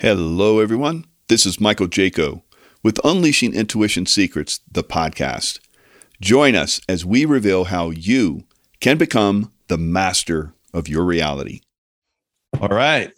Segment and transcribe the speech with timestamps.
[0.00, 1.06] Hello, everyone.
[1.26, 2.42] This is Michael Jaco
[2.84, 5.58] with Unleashing Intuition Secrets, the podcast.
[6.20, 8.44] Join us as we reveal how you
[8.78, 11.62] can become the master of your reality.
[12.60, 13.10] All right.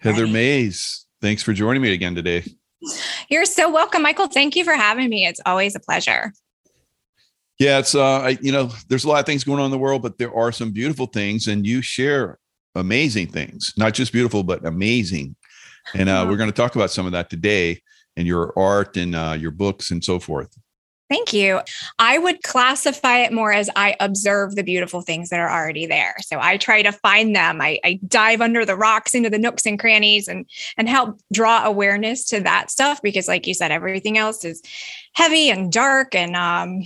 [0.00, 0.32] Heather Right.
[0.34, 2.44] Mays, thanks for joining me again today.
[3.30, 4.28] You're so welcome, Michael.
[4.28, 5.24] Thank you for having me.
[5.24, 6.34] It's always a pleasure.
[7.58, 9.78] Yeah, it's uh, I, you know, there's a lot of things going on in the
[9.78, 12.38] world, but there are some beautiful things, and you share
[12.74, 15.34] amazing things, not just beautiful, but amazing.
[15.94, 17.82] And uh, we're going to talk about some of that today,
[18.16, 20.56] and your art and uh, your books and so forth.
[21.08, 21.60] Thank you.
[21.98, 26.14] I would classify it more as I observe the beautiful things that are already there.
[26.20, 27.62] So I try to find them.
[27.62, 30.44] I, I dive under the rocks into the nooks and crannies and
[30.76, 34.62] and help draw awareness to that stuff because, like you said, everything else is
[35.14, 36.82] heavy and dark and um,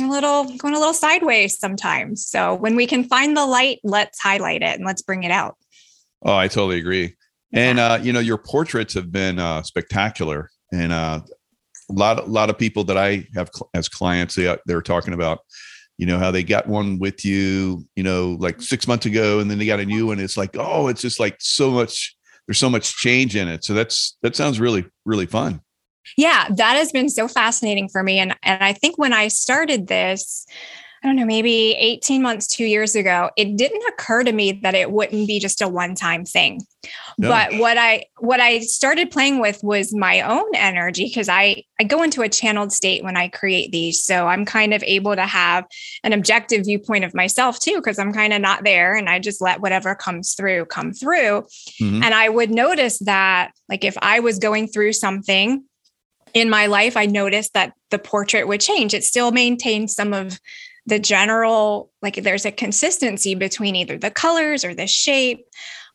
[0.00, 2.24] a little going a little sideways sometimes.
[2.24, 5.56] So when we can find the light, let's highlight it and let's bring it out.
[6.22, 7.16] Oh, I totally agree.
[7.54, 11.20] And uh, you know, your portraits have been uh, spectacular, and uh,
[11.88, 15.14] a lot, a lot of people that I have cl- as clients, they they're talking
[15.14, 15.38] about,
[15.96, 19.48] you know, how they got one with you, you know, like six months ago, and
[19.48, 20.18] then they got a new one.
[20.18, 22.16] It's like, oh, it's just like so much.
[22.46, 23.64] There's so much change in it.
[23.64, 25.60] So that's that sounds really, really fun.
[26.16, 28.18] Yeah, that has been so fascinating for me.
[28.18, 30.44] And and I think when I started this,
[31.04, 34.74] I don't know, maybe 18 months, two years ago, it didn't occur to me that
[34.74, 36.62] it wouldn't be just a one-time thing.
[37.18, 37.48] Yeah.
[37.50, 41.84] But what I what I started playing with was my own energy because I I
[41.84, 44.02] go into a channeled state when I create these.
[44.02, 45.66] So I'm kind of able to have
[46.04, 49.42] an objective viewpoint of myself too, because I'm kind of not there and I just
[49.42, 51.46] let whatever comes through come through.
[51.82, 52.02] Mhm.
[52.02, 55.64] And I would notice that, like, if I was going through something
[56.32, 58.94] in my life, I noticed that the portrait would change.
[58.94, 60.40] It still maintained some of
[60.86, 65.46] the general, like, there's a consistency between either the colors or the shape,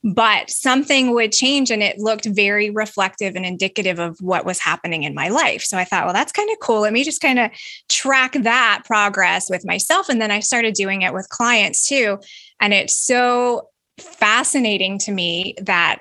[0.04, 5.04] but something would change and it looked very reflective and indicative of what was happening
[5.04, 5.64] in my life.
[5.64, 6.82] So I thought, well, that's kind of cool.
[6.82, 7.52] Let me just kind of
[7.90, 10.08] track that progress with myself.
[10.08, 12.18] And then I started doing it with clients too.
[12.62, 13.68] And it's so
[14.00, 16.00] fascinating to me that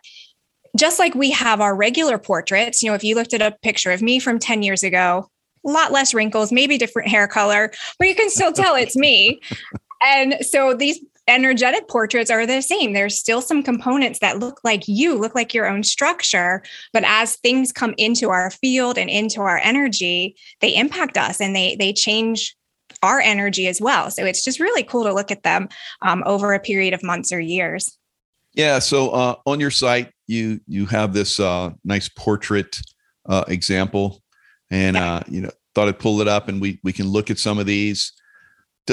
[0.76, 3.90] just like we have our regular portraits, you know, if you looked at a picture
[3.90, 5.28] of me from 10 years ago,
[5.70, 9.40] lot less wrinkles, maybe different hair color, but you can still tell it's me.
[10.04, 12.94] And so these energetic portraits are the same.
[12.94, 16.62] There's still some components that look like you, look like your own structure.
[16.92, 21.54] But as things come into our field and into our energy, they impact us and
[21.54, 22.56] they they change
[23.02, 24.10] our energy as well.
[24.10, 25.68] So it's just really cool to look at them
[26.02, 27.96] um, over a period of months or years.
[28.54, 28.78] Yeah.
[28.80, 32.80] So uh, on your site, you you have this uh, nice portrait
[33.28, 34.22] uh, example,
[34.70, 35.14] and Yeah.
[35.14, 37.58] uh, you know thought I'd pull it up, and we we can look at some
[37.58, 38.12] of these.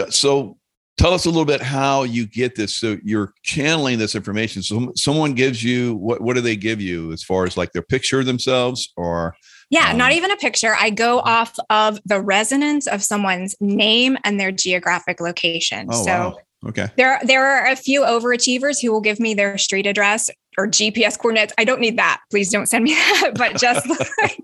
[0.09, 0.57] So
[0.97, 2.75] tell us a little bit how you get this.
[2.77, 4.61] So you're channeling this information.
[4.61, 6.21] So someone gives you what?
[6.21, 9.35] What do they give you as far as like their picture of themselves or?
[9.71, 10.75] Yeah, not Um, even a picture.
[10.79, 15.87] I go off of the resonance of someone's name and their geographic location.
[15.89, 16.37] Oh so wow.
[16.65, 16.87] Okay.
[16.97, 21.17] there, there are a few overachievers who will give me their street address or GPS
[21.19, 21.53] coordinates.
[21.57, 22.21] I don't need that.
[22.31, 23.87] Please don't send me that, but just
[24.21, 24.39] like,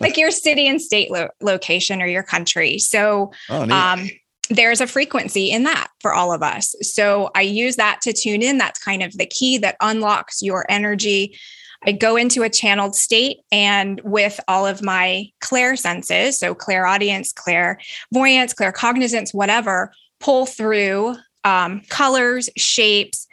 [0.00, 2.78] like your city and state lo- location or your country.
[2.78, 4.08] So Oh, um,
[4.48, 6.74] there's a frequency in that for all of us.
[6.80, 8.58] So I use that to tune in.
[8.58, 11.38] That's kind of the key that unlocks your energy.
[11.86, 17.32] I go into a channeled state and with all of my clair senses, so clairaudience,
[17.32, 23.26] clairvoyance, claircognizance, whatever, pull through um, colors, shapes.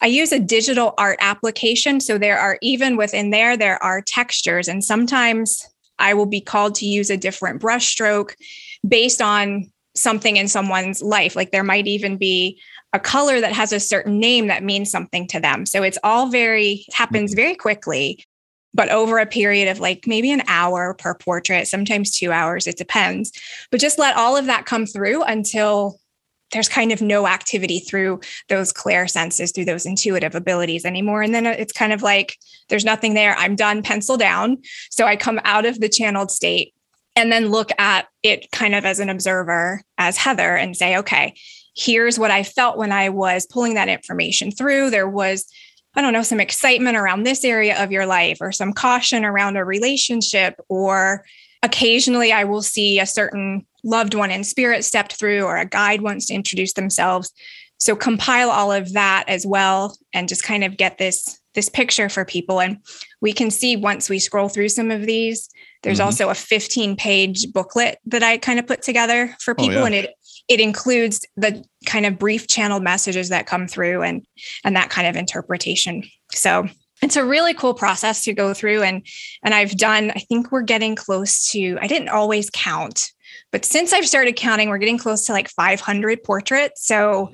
[0.00, 2.00] I use a digital art application.
[2.00, 4.68] So there are even within there, there are textures.
[4.68, 5.66] And sometimes
[5.98, 8.36] I will be called to use a different brush stroke
[8.86, 11.36] based on something in someone's life.
[11.36, 12.60] Like there might even be
[12.92, 15.66] a color that has a certain name that means something to them.
[15.66, 18.24] So it's all very, it happens very quickly,
[18.74, 22.78] but over a period of like maybe an hour per portrait, sometimes two hours, it
[22.78, 23.32] depends.
[23.70, 25.99] But just let all of that come through until
[26.52, 31.22] there's kind of no activity through those clair senses, through those intuitive abilities anymore.
[31.22, 32.36] And then it's kind of like
[32.68, 33.36] there's nothing there.
[33.36, 34.58] I'm done, pencil down.
[34.90, 36.74] So I come out of the channeled state
[37.16, 41.34] and then look at it kind of as an observer, as Heather, and say, okay,
[41.76, 44.90] here's what I felt when I was pulling that information through.
[44.90, 45.46] There was,
[45.94, 49.56] I don't know, some excitement around this area of your life or some caution around
[49.56, 51.24] a relationship, or
[51.62, 56.00] occasionally I will see a certain loved one in spirit stepped through or a guide
[56.02, 57.32] wants to introduce themselves.
[57.78, 62.08] So compile all of that as well and just kind of get this this picture
[62.08, 62.76] for people and
[63.20, 65.48] we can see once we scroll through some of these
[65.82, 66.04] there's Mhm.
[66.04, 69.86] also a 15 page booklet that I kind of put together for Oh, people yeah.
[69.86, 70.14] and it
[70.48, 74.24] it includes the kind of brief channeled messages that come through and
[74.62, 76.04] and that kind of interpretation.
[76.32, 76.68] So
[77.02, 79.04] it's a really cool process to go through and
[79.42, 83.10] and I've done I think we're getting close to I didn't always count
[83.52, 87.30] but since I've started counting we're getting close to like 500 portraits so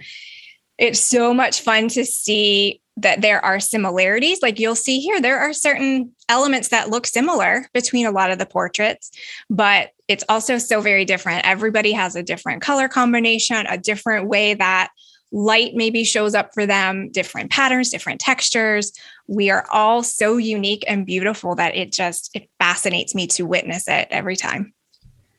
[0.79, 5.39] it's so much fun to see that there are similarities like you'll see here there
[5.39, 9.11] are certain elements that look similar between a lot of the portraits
[9.51, 14.55] but it's also so very different everybody has a different color combination a different way
[14.55, 14.91] that
[15.33, 18.93] light maybe shows up for them, different patterns, different textures.
[19.27, 23.89] We are all so unique and beautiful that it just it fascinates me to witness
[23.89, 24.73] it every time.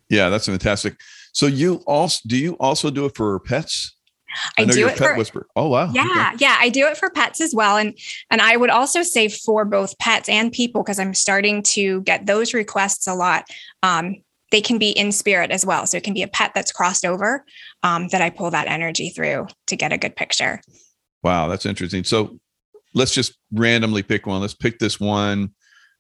[0.10, 1.00] Yeah, that's fantastic.
[1.34, 3.96] So you also do you also do it for pets?
[4.58, 5.48] I, I do it pet for whisper.
[5.56, 5.92] Oh wow.
[5.92, 6.38] Yeah, okay.
[6.40, 7.98] yeah, I do it for pets as well, and
[8.30, 12.26] and I would also say for both pets and people because I'm starting to get
[12.26, 13.46] those requests a lot.
[13.84, 14.18] Um,
[14.52, 15.86] they can be in spirit as well.
[15.86, 17.44] So it can be a pet that's crossed over
[17.84, 20.62] um, that I pull that energy through to get a good picture.
[21.24, 22.04] Wow, that's interesting.
[22.04, 22.40] So
[22.94, 24.42] let's just randomly pick one.
[24.42, 25.52] Let's pick this one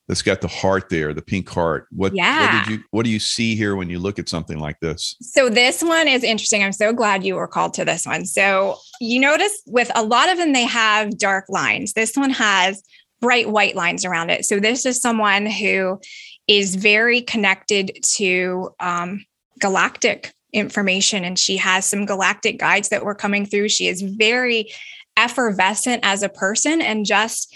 [0.08, 1.88] that's got the heart there, the pink heart.
[1.92, 2.42] What, yeah.
[2.42, 5.16] what did you what do you see here when you look at something like this?
[5.22, 6.64] So this one is interesting.
[6.64, 8.26] I'm so glad you were called to this one.
[8.26, 11.94] So you notice with a lot of them they have dark lines.
[11.94, 12.82] This one has
[13.20, 14.46] bright white lines around it.
[14.46, 16.00] So this is someone who
[16.48, 19.26] is very connected to um,
[19.60, 23.68] galactic information and she has some galactic guides that were coming through.
[23.70, 24.72] She is very
[25.18, 27.54] effervescent as a person and just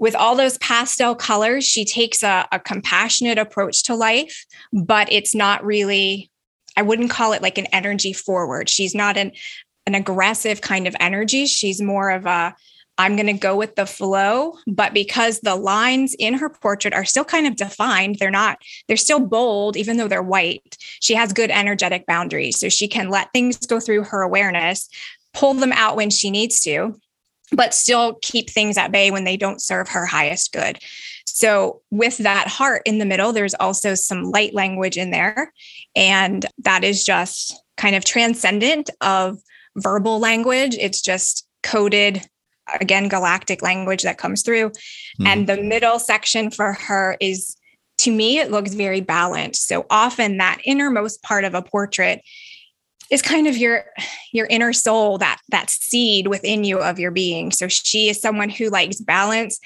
[0.00, 5.34] with all those pastel colors, she takes a, a compassionate approach to life, but it's
[5.34, 6.30] not really,
[6.76, 8.70] I wouldn't call it like an energy forward.
[8.70, 9.32] She's not an,
[9.86, 11.44] an aggressive kind of energy.
[11.46, 12.56] She's more of a,
[12.96, 14.56] I'm going to go with the flow.
[14.66, 18.58] But because the lines in her portrait are still kind of defined, they're not,
[18.88, 20.78] they're still bold, even though they're white.
[21.00, 22.58] She has good energetic boundaries.
[22.58, 24.88] So she can let things go through her awareness,
[25.34, 26.98] pull them out when she needs to,
[27.52, 30.78] but still keep things at bay when they don't serve her highest good.
[31.26, 35.52] So, with that heart in the middle, there's also some light language in there.
[35.94, 39.38] And that is just kind of transcendent of
[39.76, 40.76] verbal language.
[40.78, 42.26] It's just coded
[42.80, 45.26] again galactic language that comes through mm-hmm.
[45.26, 47.56] and the middle section for her is
[47.98, 52.20] to me it looks very balanced so often that innermost part of a portrait
[53.10, 53.84] is kind of your
[54.32, 58.48] your inner soul that that seed within you of your being so she is someone
[58.48, 59.58] who likes balance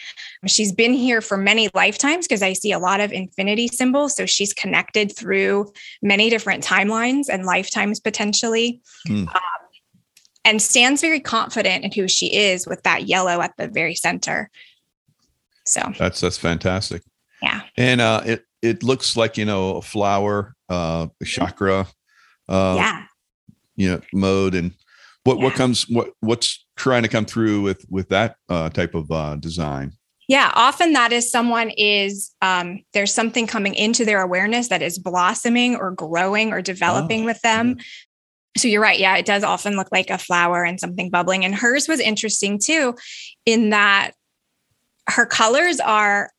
[0.47, 4.27] she's been here for many lifetimes because i see a lot of infinity symbols so
[4.27, 5.71] she's connected through
[6.03, 9.27] many different timelines and lifetimes potentially mm.
[9.29, 9.43] um,
[10.45, 14.51] and stands very confident in who she is with that yellow at the very center.
[15.67, 17.03] So that's that's fantastic.
[17.43, 17.63] Yeah.
[17.77, 21.87] And uh it it looks like, you know, a flower, uh a chakra
[22.49, 23.05] uh yeah.
[23.77, 24.73] You know, mode and
[25.25, 25.45] what yeah.
[25.45, 29.37] what comes what what's trying to come through with with that uh type of uh
[29.37, 29.93] design?
[30.27, 34.99] Yeah, often that is someone is um, there's something coming into their awareness that is
[34.99, 37.77] blossoming or growing or developing oh, with them.
[37.77, 37.85] Yeah
[38.57, 38.99] so you're right.
[38.99, 41.45] Yeah, it does often look like a flower and something bubbling.
[41.45, 42.95] And hers was interesting too,
[43.45, 44.13] in that
[45.09, 46.31] her colors are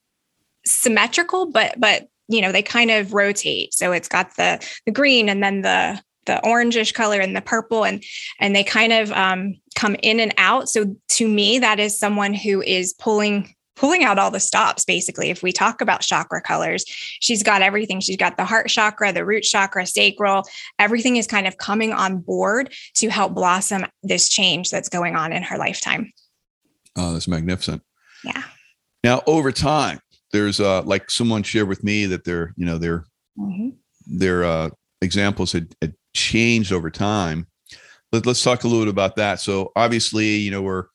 [0.65, 3.73] symmetrical, but but you know they kind of rotate.
[3.73, 7.85] So it's got the the green and then the the orangish color and the purple
[7.85, 8.03] and
[8.39, 10.69] and they kind of um, come in and out.
[10.69, 15.29] So to me, that is someone who is pulling pulling out all the stops basically.
[15.29, 17.99] If we talk about chakra colors she's got everything.
[17.99, 20.43] She's got the heart chakra the root chakra sacral.
[20.79, 25.33] Everything is kind of coming on board to help blossom this change that's going on
[25.33, 26.11] in her lifetime.
[26.95, 27.83] Oh that's magnificent.
[28.23, 28.43] Yeah.
[29.03, 29.99] Now over time
[30.31, 33.05] there's uh like someone shared with me that their you know their
[33.37, 33.69] mm-hmm.
[34.07, 34.69] their uh
[35.01, 37.45] examples had, had changed over time
[38.11, 40.85] Let, let's talk a little bit about that so obviously you know we're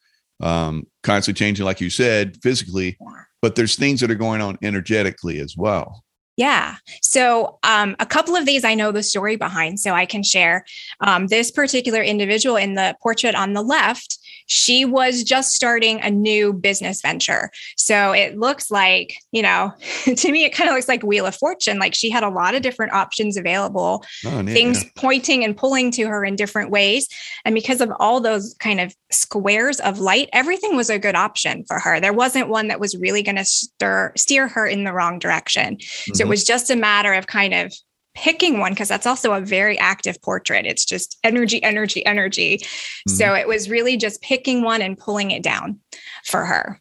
[0.41, 2.99] um, constantly changing, like you said, physically,
[3.43, 6.05] but there's things that are going on energetically as well.
[6.41, 6.77] Yeah.
[7.03, 10.65] So, um, a couple of these I know the story behind, so I can share.
[11.03, 14.19] Um, this particular individual in the portrait on the left
[14.51, 17.53] she was just starting a new business venture.
[17.77, 19.73] So it looks like, you know,
[20.17, 21.79] to me, it kind of looks like Wheel of Fortune.
[21.79, 24.91] Like she had a lot of different options available, oh, neat, things yeah.
[24.97, 27.09] pointing and pulling to her in different ways.
[27.45, 31.65] And because of all those kind of squares of light, everything was a good option
[31.69, 32.01] for her.
[32.01, 35.79] There wasn't one that was really going to stir, steer her in the wrong direction.
[35.81, 36.29] So it mm-hmm.
[36.31, 37.73] Was just a matter of kind of
[38.15, 40.67] picking one because that's also a very active portrait.
[40.67, 42.59] It's just energy, energy, energy.
[42.59, 43.13] Mm-hmm.
[43.13, 45.79] So it was really just picking one and pulling it down
[46.25, 46.81] for her.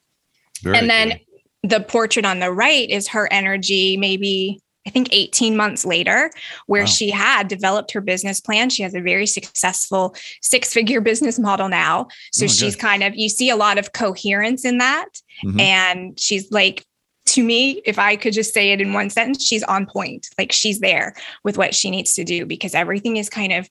[0.63, 1.69] Very and then cool.
[1.69, 6.31] the portrait on the right is her energy, maybe I think 18 months later,
[6.65, 6.87] where Wow.
[6.87, 8.69] she had developed her business plan.
[8.71, 12.07] She has a very successful six figure business model now.
[12.31, 12.81] So Oh, she's good.
[12.81, 15.09] kind of, you see a lot of coherence in that.
[15.45, 15.61] Mhm.
[15.61, 16.85] And she's like,
[17.33, 20.27] to me, if I could just say it in one sentence, she's on point.
[20.37, 23.69] Like she's there with what she needs to do because everything is kind of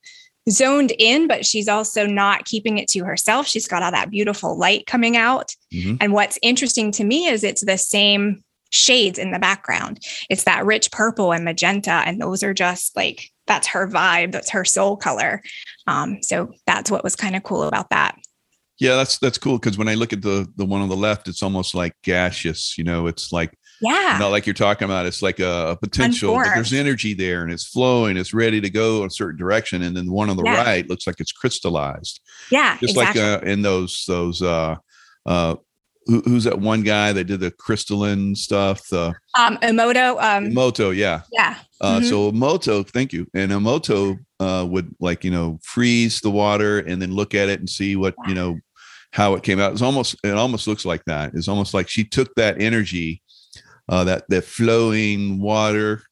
[0.49, 3.47] zoned in, but she's also not keeping it to herself.
[3.47, 5.55] She's got all that beautiful light coming out.
[5.75, 5.99] Mhm.
[6.01, 10.01] And what's interesting to me is it's the same shades in the background.
[10.29, 12.03] It's that rich purple and magenta.
[12.07, 15.43] And those are just like, that's her vibe, that's her soul color.
[15.87, 18.17] Um, so that's what was kind of cool about that.
[18.81, 21.27] Yeah, that's that's cool because when I look at the the one on the left,
[21.29, 22.77] it's almost like gaseous.
[22.79, 24.17] You know, it's like Yeah.
[24.21, 25.07] not like you're talking about.
[25.07, 26.35] It's like a, a potential.
[26.37, 28.17] But there's energy there, and it's flowing.
[28.17, 29.83] It's ready to go a certain direction.
[29.83, 30.63] And then the one on the Yeah.
[30.63, 32.21] right looks like it's crystallized,
[32.53, 32.79] Yeah.
[32.79, 33.21] just exactly.
[33.23, 34.43] like uh, in those those.
[34.43, 34.77] uh
[35.27, 35.57] uh
[36.07, 38.89] who, Who's that one guy that did the crystalline stuff?
[38.89, 40.17] The um, Emoto.
[40.23, 41.21] Um, Moto, yeah.
[41.33, 41.57] yeah.
[41.83, 42.09] Uh, Mhm.
[42.09, 43.27] So Moto, thank you.
[43.35, 47.51] And a Moto uh, would like you know freeze the water and then look at
[47.51, 48.59] it and see what you know
[49.19, 49.73] how it came out.
[49.73, 51.33] It's almost it almost looks like that.
[51.35, 53.21] It's almost like she took that energy,
[53.89, 56.03] uh, that that flowing water,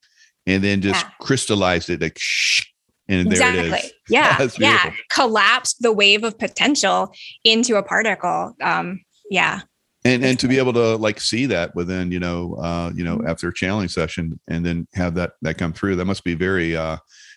[0.46, 1.10] and then just Yeah.
[1.20, 2.64] crystallized it like shh,
[3.08, 3.78] and there it exactly.
[3.88, 3.92] is.
[4.10, 4.48] Yeah.
[4.58, 4.92] Yeah.
[5.08, 7.12] Collapsed the wave of potential
[7.44, 8.54] into a particle.
[8.60, 9.60] Um, yeah.
[10.04, 13.18] And and to be able to like see that within you know uh, you know
[13.18, 13.28] Mhm.
[13.30, 16.76] after a channeling session and then have that that come through that must be very
[16.76, 16.96] uh,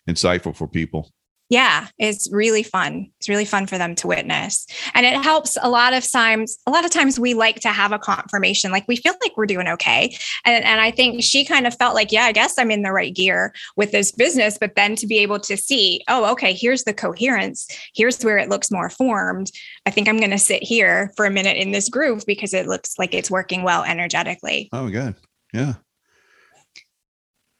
[0.09, 1.11] insightful for people.
[1.49, 3.09] Yeah, it's really fun.
[3.17, 4.67] It's really fun for them to witness.
[4.93, 7.91] And it helps a lot of times, a lot of times we like to have
[7.91, 10.15] a confirmation, like we feel like we're doing okay.
[10.45, 12.91] And, and I think she kind of felt like, yeah, I guess I'm in the
[12.91, 14.59] right gear with this business.
[14.59, 17.67] But then to be able to see, oh, okay, here's the coherence.
[17.95, 19.51] Here's where it looks more formed.
[19.87, 22.67] I think I'm going to sit here for a minute in this groove because it
[22.67, 24.69] looks like it's working well energetically.
[24.71, 25.15] Oh, good.
[25.51, 25.73] Yeah.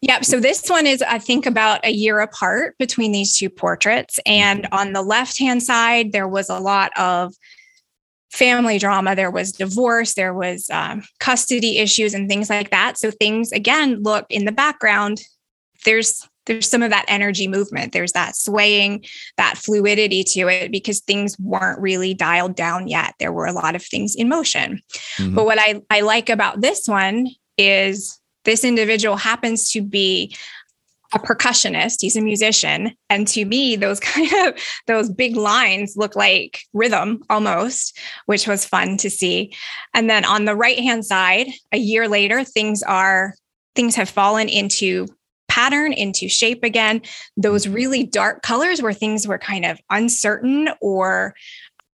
[0.01, 0.23] Yep.
[0.23, 4.19] So this one is, I think, about a year apart between these two portraits.
[4.25, 7.33] And on the left hand side, there was a lot of
[8.31, 9.15] family drama.
[9.15, 12.97] There was divorce, there was um, custody issues, and things like that.
[12.97, 15.21] So things again look in the background.
[15.83, 17.93] There's there's some of that energy movement.
[17.93, 19.05] There's that swaying,
[19.37, 23.13] that fluidity to it because things weren't really dialed down yet.
[23.19, 24.81] There were a lot of things in motion.
[25.17, 25.35] Mhm.
[25.35, 27.27] But what I, I like about this one
[27.57, 30.35] is this individual happens to be
[31.13, 34.53] a percussionist he's a musician and to me those kind of
[34.85, 39.51] those big lines look like rhythm almost which was fun to see.
[39.93, 43.33] And then on the right hand side a year later things are
[43.75, 45.07] things have fallen into
[45.49, 47.01] pattern into shape again.
[47.35, 47.73] Those mm-hmm.
[47.73, 51.33] really dark colors where things were kind of uncertain or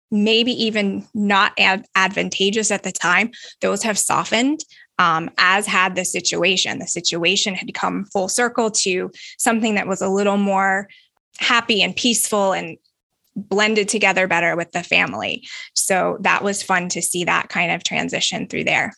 [0.10, 3.32] maybe even not ad- advantageous at the time
[3.62, 4.60] those have softened
[5.00, 6.80] um, as had the situation.
[6.80, 10.88] The situation had come full circle to something that was a little more
[11.40, 12.78] happy and peaceful and
[13.36, 15.48] blended together better with the family.
[15.74, 18.94] So that was fun to see that kind of transition through there.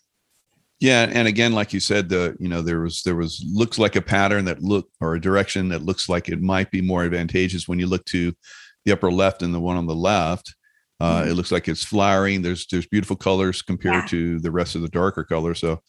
[0.80, 3.96] Yeah, and again, like you said, the you know there was there was looks like
[3.96, 7.70] a pattern that look or a direction that looks like it might be more advantageous
[7.70, 8.34] when you look to
[8.84, 10.54] the upper left and the one on the left.
[11.00, 11.28] Uh, Mhm.
[11.28, 12.42] It looks like it's flowering.
[12.42, 14.08] There's there's beautiful colors compared Yeah.
[14.08, 15.60] to the rest of the darker colors.
[15.60, 15.82] So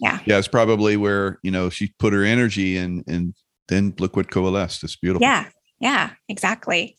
[0.00, 0.18] Yeah.
[0.24, 3.34] yeah, it's probably where you know she put her energy and and
[3.68, 4.82] then look what coalesced.
[4.84, 5.22] It's beautiful.
[5.26, 5.46] Yeah.
[5.80, 6.96] Yeah, exactly.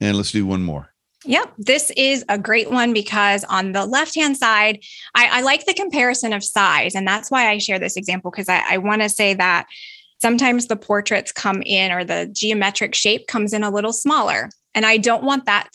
[0.00, 0.90] And let's do one more.
[1.24, 1.54] Yep.
[1.56, 4.80] This is a great one because on the left hand side,
[5.14, 6.94] I, I like the comparison of size.
[6.94, 9.66] And that's why I share this example because I, I want to say that
[10.20, 14.50] sometimes the portraits come in or the geometric shape comes in a little smaller.
[14.74, 15.68] And I don't want that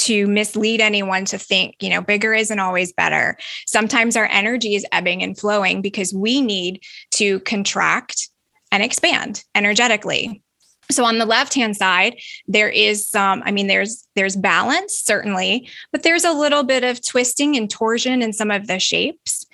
[0.00, 3.36] to mislead anyone to think, you know, bigger isn't always better.
[3.66, 8.30] Sometimes our energy is ebbing and flowing because we need to contract
[8.72, 10.42] and expand energetically.
[10.90, 15.68] So on the left hand side, there is some i mean there's there's balance certainly
[15.92, 19.46] but there's a little bit of twisting and torsion in some of the shapes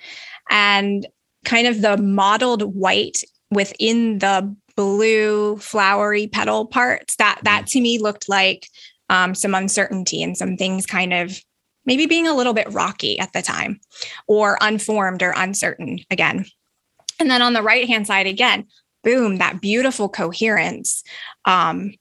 [0.49, 1.07] and
[1.45, 7.71] kind of the mottled white within the blue flowery petal parts that that mm.
[7.71, 8.67] to me looked like
[9.09, 11.41] um, some uncertainty and some things kind of
[11.85, 13.79] maybe being a little bit rocky at the time
[14.27, 16.45] or unformed or uncertain again.
[17.19, 18.67] And then on the right hand side again
[19.03, 21.03] boom that beautiful coherence
[21.45, 21.93] um,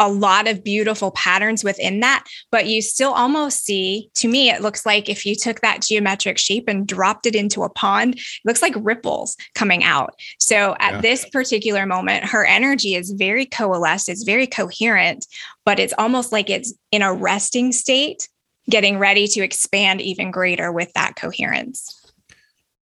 [0.00, 4.62] a lot of beautiful patterns within that, but you still almost see, to me, it
[4.62, 8.22] looks like if you took that geometric shape and dropped it into a pond, it
[8.46, 10.14] looks like ripples coming out.
[10.38, 11.00] So at Yeah.
[11.02, 15.26] this particular moment, her energy is very coalesced, it's very coherent,
[15.66, 18.28] but it's almost like it's in a resting state,
[18.68, 21.94] getting ready to expand even greater with that coherence.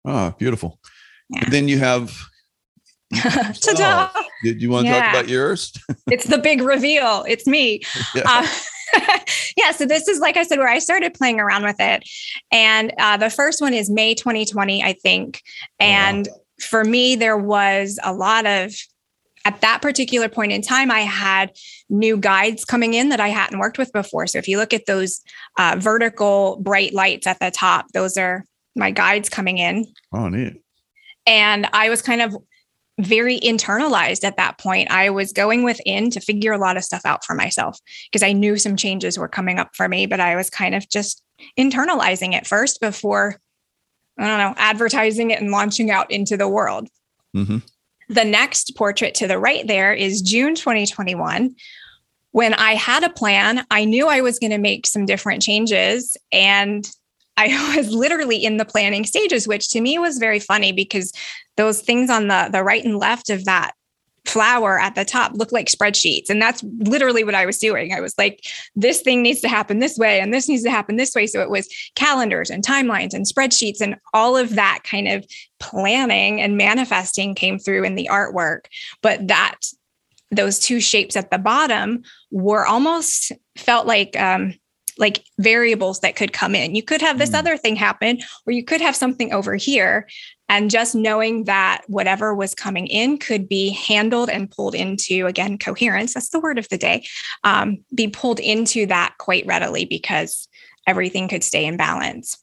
[0.06, 0.80] Ah, beautiful.
[1.30, 1.50] Yeah.
[1.50, 2.18] Then you have
[3.22, 4.10] Ta-da!
[4.16, 5.02] Oh, did you want to Yeah.
[5.04, 5.74] talk about yours?
[6.08, 7.24] it's the big reveal.
[7.28, 7.82] It's me.
[8.16, 8.24] Yeah.
[8.26, 8.48] Uh,
[9.56, 9.72] yeah.
[9.72, 12.04] So this is, like I said, where I started playing around with it.
[12.52, 15.42] And uh, the first one is May 2020, I think.
[15.80, 15.92] Oh, wow.
[15.92, 18.74] And for me, there was a lot of,
[19.46, 21.52] at that particular point in time, I had
[21.90, 24.28] new guides coming in that I hadn't worked with before.
[24.28, 25.22] So if you look at those
[25.58, 28.44] uh, vertical bright lights at the top, those are
[28.76, 29.86] my guides coming in.
[30.14, 30.62] oh, neat.
[31.26, 32.36] And I was kind of
[33.04, 34.92] very internalized at that point.
[34.92, 37.80] I was going within to figure a lot of stuff out for myself
[38.10, 40.88] because I knew some changes were coming up for me, but I was kind of
[40.90, 41.24] just
[41.58, 43.40] internalizing it first before,
[44.18, 46.88] I don't know, advertising it and launching out into the world.
[47.34, 47.58] hmm
[48.10, 51.56] The next portrait to the right there is June 2021.
[52.32, 56.16] When I had a plan, I knew I was going to make some different changes.
[56.32, 56.90] And
[57.38, 61.14] I was literally in the planning stages, which to me was very funny because
[61.58, 63.74] those things on the, the right and left of that
[64.26, 66.30] flower at the top look like spreadsheets.
[66.30, 67.92] And that's literally what I was doing.
[67.94, 68.46] I was like,
[68.76, 71.26] this thing needs to happen this way, and this needs to happen this way.
[71.28, 75.26] So it was calendars and timelines and spreadsheets, and all of that kind of
[75.60, 78.66] planning and manifesting came through in the artwork.
[79.02, 79.58] But that
[80.30, 84.54] those two shapes at the bottom were almost felt like um,
[85.02, 86.76] like variables that could come in.
[86.76, 87.40] You could have this Mm.
[87.40, 90.08] other thing happen, or you could have something over here.
[90.48, 95.58] And just knowing that whatever was coming in could be handled and pulled into, again,
[95.58, 97.06] coherence, that's the word of the day,
[97.44, 100.48] um, be pulled into that quite readily because
[100.88, 102.38] everything could stay in balance.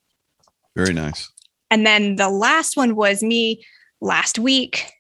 [0.75, 1.31] Very nice.
[1.71, 3.65] And then the last one was me
[4.01, 4.91] last week.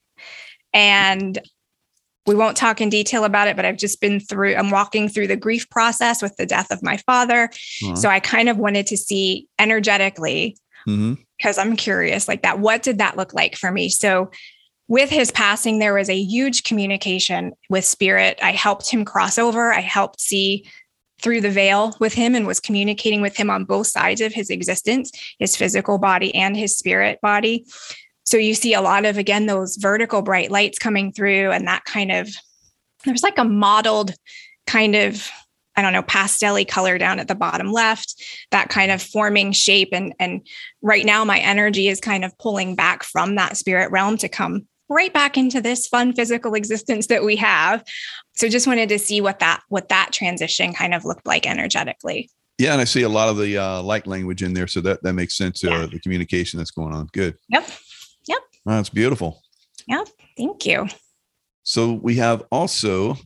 [0.75, 1.39] And
[2.29, 5.27] we won't talk in detail about it, but I've just been through, I'm walking through
[5.27, 7.45] the grief process with the death of my father.
[7.83, 7.97] Uh-huh.
[7.97, 12.83] So I kind of wanted to see energetically, hmm because I'm curious, like that, what
[12.83, 13.89] did that look like for me?
[13.89, 14.29] So
[14.89, 18.41] with his passing, there was a huge communication with spirit.
[18.43, 20.67] I helped him cross over, I helped see
[21.23, 24.51] through the veil with him and was communicating with him on both sides of his
[24.51, 27.65] existence, his physical body and his spirit body.
[28.29, 31.85] So you see a lot of, again, those vertical bright lights coming through and that
[31.85, 32.29] kind of,
[33.05, 34.15] there's like a mottled
[34.67, 35.31] kind of,
[35.77, 39.91] I don't know, pastel color down at the bottom left, that kind of forming shape.
[39.93, 40.47] And, and
[40.83, 44.67] right now my energy is kind of pulling back from that spirit realm to come
[44.91, 47.85] right back into this fun physical existence that we have.
[48.37, 52.31] So just wanted to see what that, what that transition kind of looked like energetically.
[52.59, 55.01] Yeah, and I see a lot of the uh, light language in there, so that
[55.05, 55.63] that makes sense.
[55.63, 55.87] Uh, Yeah.
[55.87, 57.09] The communication that's going on.
[57.13, 57.37] Good.
[57.51, 57.71] Yep.
[58.69, 59.43] That's beautiful.
[59.87, 60.05] Yeah,
[60.37, 60.89] thank you.
[61.63, 63.17] So we have also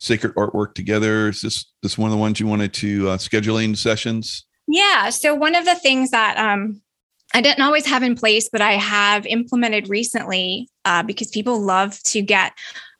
[0.00, 1.28] sacred artwork together.
[1.28, 4.46] Is this this one of the ones you wanted to uh, scheduling sessions?
[4.66, 5.10] Yeah.
[5.10, 6.80] So one of the things that um,
[7.34, 12.02] I didn't always have in place, but I have implemented recently uh, because people love
[12.04, 12.52] to get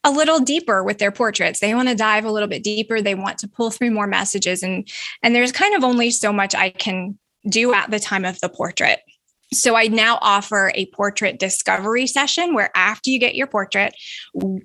[0.04, 1.60] a little deeper with their portraits.
[1.60, 3.00] They want to dive a little bit deeper.
[3.00, 4.86] They want to pull through more messages, and
[5.22, 8.48] and there's kind of only so much I can do at the time of the
[8.50, 9.00] portrait.
[9.52, 13.94] So I now offer a portrait discovery session where after you get your portrait,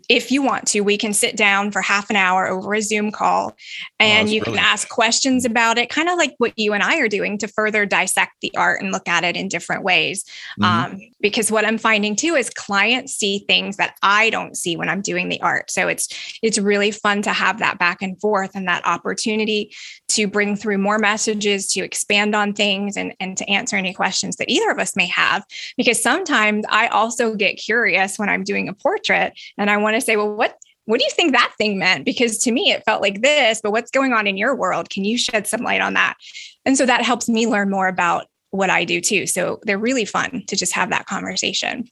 [0.09, 3.11] if you want to, we can sit down for half an hour over a Zoom
[3.11, 3.55] call
[3.99, 6.99] and that's you can ask questions about it, kind of like what you and I
[6.99, 10.23] are doing to further dissect the art and look at it in different ways.
[10.59, 10.65] Mhm.
[10.65, 14.89] Um, because what I'm finding too is clients see things that I don't see when
[14.89, 15.71] I'm doing the art.
[15.71, 16.07] So it's
[16.43, 19.73] it's really fun to have that back and forth and that opportunity
[20.09, 24.35] to bring through more messages, to expand on things and, and to answer any questions
[24.35, 25.43] that either of us may have.
[25.77, 30.01] Because sometimes I also get curious when I'm doing a portrait and I want to
[30.01, 30.57] say, well, what
[30.87, 32.05] what do you think that thing meant?
[32.05, 34.91] Because to me, it felt like this, but what's going on in your world?
[34.91, 36.15] Can you shed some light on that?
[36.63, 39.25] And so that helps me learn more about what I do too.
[39.25, 41.85] So they're really fun to just have that conversation.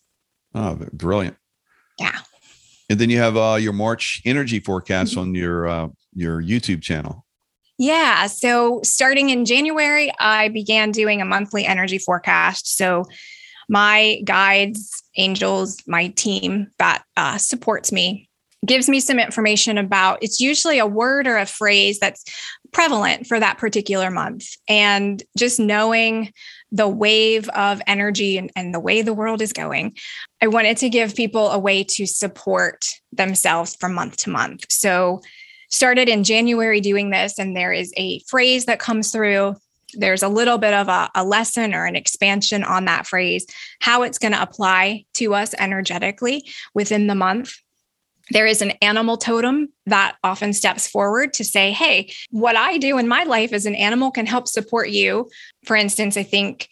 [0.53, 1.37] Oh, brilliant.
[1.99, 2.19] Yeah.
[2.89, 7.25] And then you have uh, your March energy forecast on your uh, your YouTube channel.
[7.77, 8.27] Yeah.
[8.27, 12.75] So starting in January, I began doing a monthly energy forecast.
[12.75, 13.05] So
[13.69, 18.29] my guides, angels, my team that uh, supports me
[18.65, 22.23] gives me some information about it's usually a word or a phrase that's
[22.71, 24.47] prevalent for that particular month.
[24.67, 26.31] And just knowing
[26.71, 29.97] the wave of energy and, and the way the world is going,
[30.41, 34.65] I wanted to give people a way to support themselves from month to month.
[34.69, 35.21] So
[35.73, 39.55] started in January doing this, and there is a phrase that comes through.
[39.95, 43.45] There's a little bit of a, a lesson or an expansion on that phrase,
[43.81, 47.55] how it's going to apply to us energetically within the month.
[48.29, 52.97] There is an animal totem that often steps forward to say, Hey, what I do
[52.97, 55.29] in my life as an animal can help support you.
[55.65, 56.69] For instance, I think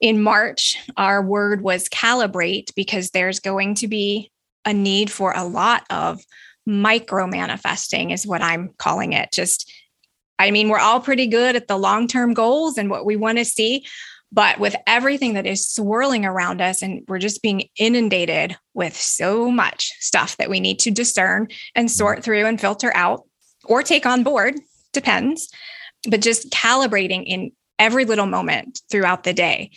[0.00, 4.30] in March, our word was calibrate because there's going to be
[4.64, 6.22] a need for a lot of
[6.66, 9.32] micro manifesting, is what I'm calling it.
[9.32, 9.72] Just,
[10.38, 13.38] I mean, we're all pretty good at the long term goals and what we want
[13.38, 13.86] to see.
[14.32, 19.50] But with everything that is swirling around us, and we're just being inundated with so
[19.50, 23.22] much stuff that we need to discern and sort through and filter out
[23.64, 24.56] or take on board,
[24.92, 25.48] depends.
[26.08, 29.70] But just calibrating in every little moment throughout the day.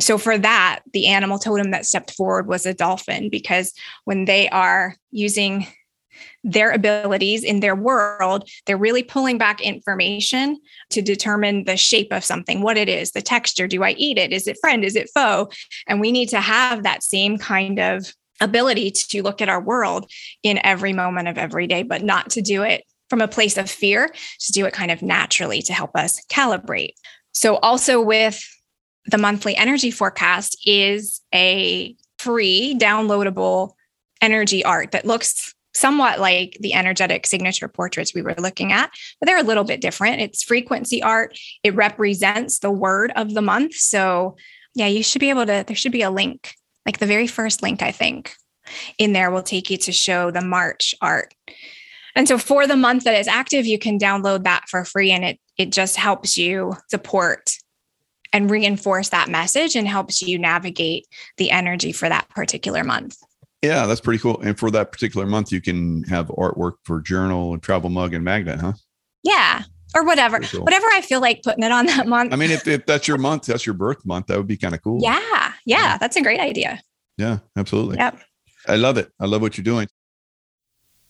[0.00, 3.72] So, for that, the animal totem that stepped forward was a dolphin because
[4.04, 5.66] when they are using
[6.44, 10.58] their abilities in their world, they're really pulling back information
[10.90, 13.66] to determine the shape of something, what it is, the texture.
[13.66, 14.32] Do I eat it?
[14.32, 14.84] Is it friend?
[14.84, 15.50] Is it foe?
[15.86, 20.10] And we need to have that same kind of ability to look at our world
[20.42, 23.70] in every moment of every day, but not to do it from a place of
[23.70, 24.08] fear,
[24.40, 26.92] to do it kind of naturally to help us calibrate.
[27.32, 28.44] So, also with
[29.06, 33.72] the monthly energy forecast is a free downloadable
[34.20, 39.26] energy art that looks somewhat like the energetic signature portraits we were looking at, but
[39.26, 40.20] they're a little bit different.
[40.20, 43.74] It's frequency art, it represents the word of the month.
[43.74, 44.36] So,
[44.74, 46.54] yeah, you should be able to, there should be a link,
[46.86, 48.34] like the very first link, I think,
[48.98, 51.34] in there will take you to show the March art.
[52.14, 55.24] And so for the month that is active, you can download that for free and
[55.24, 57.50] it it just helps you support
[58.32, 63.16] and reinforce that message and helps you navigate the energy for that particular month.
[63.62, 64.40] Yeah, that's pretty cool.
[64.40, 68.24] And for that particular month, you can have artwork for journal and travel mug and
[68.24, 68.74] magnet, huh?
[69.24, 69.64] Yeah.
[69.94, 70.64] Or whatever, cool.
[70.64, 72.32] whatever I feel like putting it on that month.
[72.32, 74.74] I mean, if, if that's your month, that's your birth month, that would be kind
[74.74, 75.00] of cool.
[75.02, 75.52] Yeah, yeah.
[75.64, 75.98] Yeah.
[75.98, 76.80] That's a great idea.
[77.16, 77.96] Yeah, absolutely.
[77.96, 78.20] Yep.
[78.68, 79.10] I love it.
[79.18, 79.88] I love what you're doing.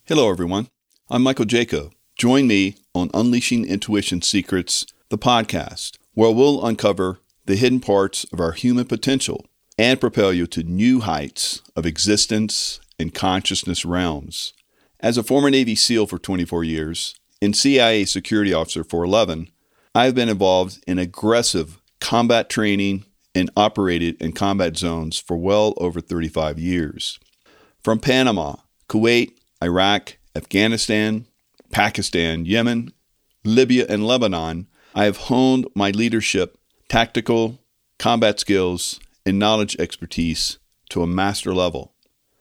[0.04, 0.68] Hello, everyone.
[1.10, 1.92] I'm Michael Jaco.
[2.16, 8.40] Join me on Unleashing Intuition Secrets, the podcast, where we'll uncover the hidden parts of
[8.40, 9.46] our human potential
[9.78, 14.52] and propel you to new heights of existence and consciousness realms.
[15.00, 19.48] As a former Navy SEAL for 24 years and CIA security officer for 11,
[19.94, 26.00] I've been involved in aggressive combat training and operated in combat zones for well over
[26.00, 27.20] 35 years.
[27.84, 28.56] From Panama,
[28.88, 29.30] Kuwait,
[29.62, 31.26] Iraq, Afghanistan,
[31.70, 32.92] Pakistan, Yemen,
[33.44, 37.60] Libya, and Lebanon, I have honed my leadership, tactical,
[37.98, 41.92] combat skills, and knowledge expertise to a master level.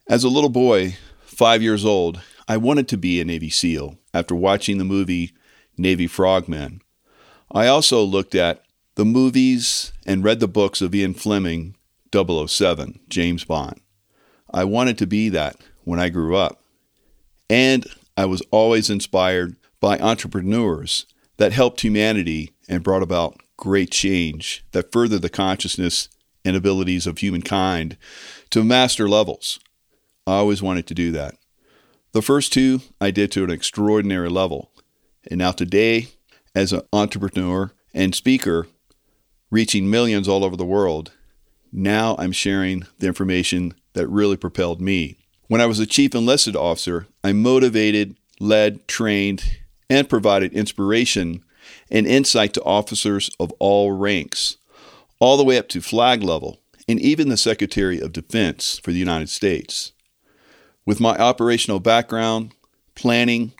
[0.08, 4.34] As a little boy, five years old, I wanted to be a Navy SEAL after
[4.34, 5.34] watching the movie
[5.78, 6.82] Navy Frogmen.
[7.52, 8.63] I also looked at
[8.95, 11.76] the movies and read the books of Ian Fleming,
[12.15, 13.82] 007, James Bond.
[14.50, 16.62] I wanted to be that when I grew up.
[17.50, 24.63] And I was always inspired by entrepreneurs that helped humanity and brought about great change
[24.71, 26.08] that furthered the consciousness
[26.47, 27.97] and abilities of humankind
[28.49, 29.60] to master levels.
[30.25, 31.36] I always wanted to do that.
[32.13, 34.71] The first two I did to an extraordinary level.
[35.29, 36.07] And now, today,
[36.55, 38.67] as an entrepreneur and speaker,
[39.51, 41.12] reaching millions all over the world,
[41.71, 45.17] now I'm sharing the information that really propelled me.
[45.47, 49.57] When I was a chief enlisted officer, I motivated, led, trained,
[49.89, 51.43] and provided inspiration
[51.91, 54.57] and insight to officers of all ranks,
[55.19, 58.97] all the way up to flag level, and even the Secretary of Defense for the
[58.97, 59.91] United States.
[60.86, 62.53] With my operational background,
[62.95, 63.53] planning,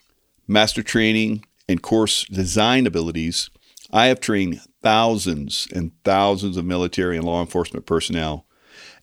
[0.48, 3.50] master training, and course design abilities,
[3.91, 8.46] I have trained thousands and thousands of military and law enforcement personnel,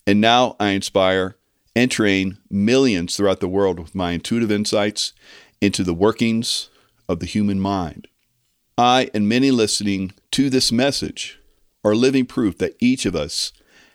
[0.06, 1.36] and now I inspire
[1.76, 5.12] and train millions throughout the world with my intuitive insights
[5.60, 6.68] into the workings
[7.08, 8.08] of the human mind.
[8.76, 11.38] I and many listening to this message
[11.84, 13.52] are living proof that each of us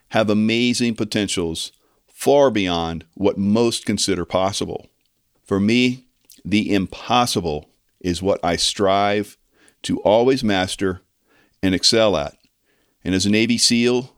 [0.09, 1.71] have amazing potentials
[2.07, 4.87] far beyond what most consider possible.
[5.43, 6.05] For me,
[6.45, 9.37] the impossible is what I strive
[9.83, 11.01] to always master
[11.61, 12.35] and excel at.
[13.03, 14.13] And as a Navy SEAL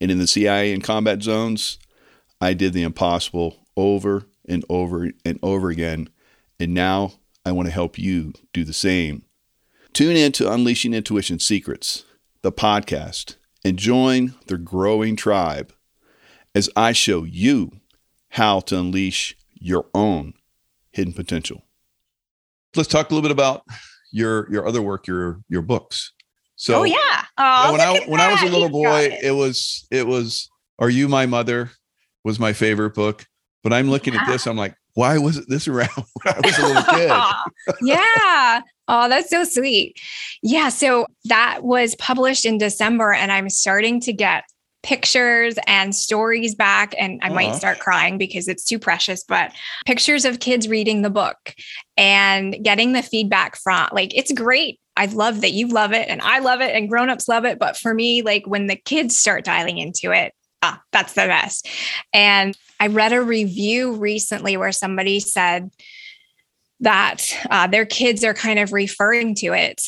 [0.00, 1.78] and in the CIA and combat zones,
[2.40, 6.08] I did the impossible over and over and over again.
[6.58, 9.24] And now I want to help you do the same.
[9.92, 12.04] Tune in to Unleashing Intuition Secrets,
[12.42, 15.72] the podcast, and join the growing tribe
[16.54, 17.72] as I show you
[18.30, 20.34] how to unleash your own
[20.90, 21.62] hidden potential.
[22.74, 23.64] Let's talk a little bit about
[24.12, 26.12] your your other work, your your books.
[26.56, 28.28] So, oh yeah, oh, when I when that.
[28.28, 29.24] I was a little boy, it.
[29.24, 31.70] it was it was Are You My Mother?
[32.24, 33.26] was my favorite book.
[33.62, 36.66] But I'm looking at this, I'm like, why wasn't this around when I was a
[36.66, 37.76] little kid?
[37.82, 38.60] yeah.
[38.88, 39.98] Oh, that's so sweet.
[40.42, 40.68] Yeah.
[40.68, 44.44] So that was published in December, and I'm starting to get
[44.82, 47.58] pictures and stories back and I might uh-huh.
[47.58, 49.52] start crying because it's too precious but
[49.86, 51.54] pictures of kids reading the book
[51.96, 56.20] and getting the feedback from like it's great I love that you love it and
[56.20, 59.44] I love it and grown-ups love it but for me like when the kids start
[59.44, 61.68] dialing into it ah that's the best
[62.12, 65.70] and I read a review recently where somebody said
[66.80, 69.80] that uh, their kids are kind of referring to it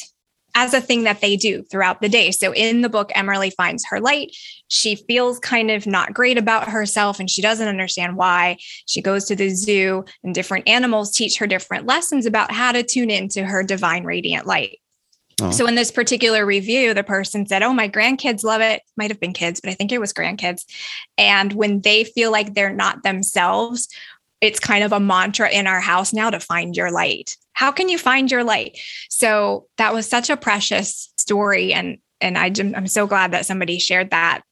[0.55, 2.31] as a thing that they do throughout the day.
[2.31, 4.31] So in the book, Emerly finds her light.
[4.69, 8.59] She feels kind of not great about herself and she doesn't understand why.
[8.87, 12.85] She goes to the zoo and different animals teach her different lessons about how to
[12.85, 14.79] tune into her divine radiant light.
[15.41, 15.51] Oh.
[15.51, 18.83] So in this particular review, the person said, Oh, my grandkids love it.
[18.97, 20.65] Might have been kids, but I think it was grandkids.
[21.19, 23.89] And when they feel like they're not themselves,
[24.41, 27.37] it's kind of a mantra in our house now to find your light.
[27.55, 28.79] How can you find your light?
[29.09, 31.73] So that was such a precious story.
[31.73, 34.43] And and I, I'm so glad that somebody shared that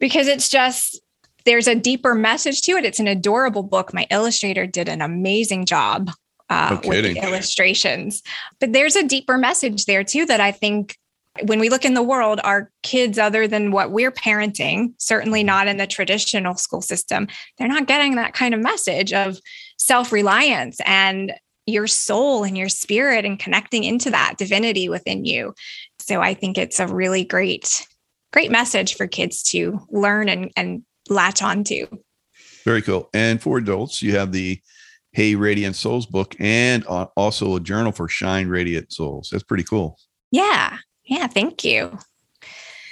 [0.00, 1.00] because it's just
[1.44, 2.84] there's a deeper message to it.
[2.84, 3.94] It's an adorable book.
[3.94, 6.10] My illustrator did an amazing job
[6.50, 8.22] uh, no with illustrations,
[8.58, 10.96] but there's a deeper message there too that I think
[11.44, 15.68] when we look in the world, our kids, other than what we're parenting, certainly not
[15.68, 19.38] in the traditional school system, they're not getting that kind of message of
[19.78, 21.32] self reliance and
[21.66, 25.54] your soul and your spirit and connecting into that divinity within you.
[26.00, 27.86] So I think it's a really great,
[28.32, 31.86] great message for kids to learn and, and latch onto.
[32.64, 33.08] Very cool.
[33.14, 34.60] And for adults, you have the
[35.12, 39.28] Hey Radiant Souls book and also a journal for Shine Radiant Souls.
[39.30, 39.98] That's pretty cool.
[40.30, 40.78] Yeah.
[41.04, 41.98] Yeah, thank you.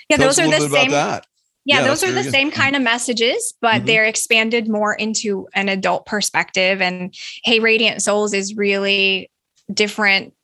[0.09, 0.90] Yeah, Tell those are the same.
[0.90, 1.20] Yeah,
[1.64, 2.33] yeah, those are the good.
[2.33, 3.87] same kind of messages, but mm-hmm.
[3.87, 6.81] they're expanded more into an adult perspective.
[6.81, 9.31] And Hey, Radiant Souls is really
[9.72, 10.35] different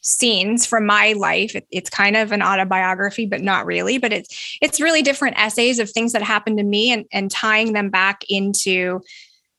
[0.00, 1.54] scenes from my life.
[1.54, 3.98] It, it's kind of an autobiography, but not really.
[3.98, 7.72] But it's it's really different essays of things that happened to me and, and tying
[7.72, 9.00] them back into,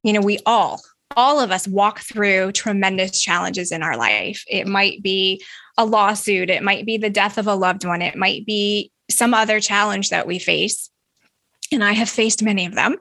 [0.04, 0.82] you know, we all
[1.16, 4.44] all of us walk through tremendous challenges in our life.
[4.48, 5.44] It might be
[5.78, 9.34] a lawsuit, it might be the death of a loved one, it might be some
[9.34, 10.90] other challenge that we face.
[11.72, 12.98] And I have faced many of them.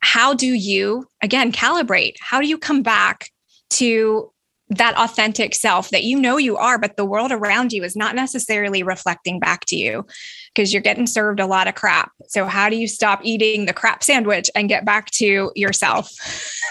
[0.00, 2.14] How do you, again, calibrate?
[2.20, 3.30] How do you come back
[3.70, 4.32] to
[4.70, 8.14] that authentic self that you know you are, but the world around you is not
[8.14, 10.06] necessarily reflecting back to you
[10.54, 12.12] because you're getting served a lot of crap.
[12.28, 16.10] So, how do you stop eating the crap sandwich and get back to yourself?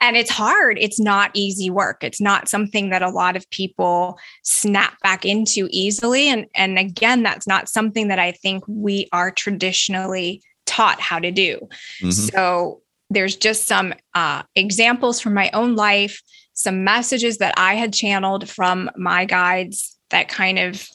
[0.00, 0.78] and it's hard.
[0.78, 2.02] It's not easy work.
[2.02, 6.28] It's not something that a lot of people snap back into easily.
[6.28, 11.30] And, and again, that's not something that I think we are traditionally taught how to
[11.30, 11.68] do.
[12.00, 12.10] Mm-hmm.
[12.10, 16.22] So, there's just some uh, examples from my own life
[16.54, 20.86] some messages that I had channeled from my guides that kind of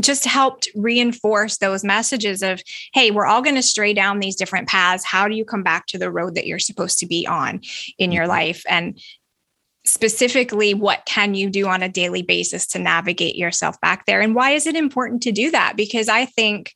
[0.00, 4.68] just helped reinforce those messages of hey we're all going to stray down these different
[4.68, 5.04] paths.
[5.04, 7.60] How do you come back to the road that you're supposed to be on
[7.98, 8.30] in your mm-hmm.
[8.30, 8.62] life?
[8.68, 9.00] And
[9.84, 14.20] specifically what can you do on a daily basis to navigate yourself back there?
[14.20, 15.76] And why is it important to do that?
[15.76, 16.72] Because i think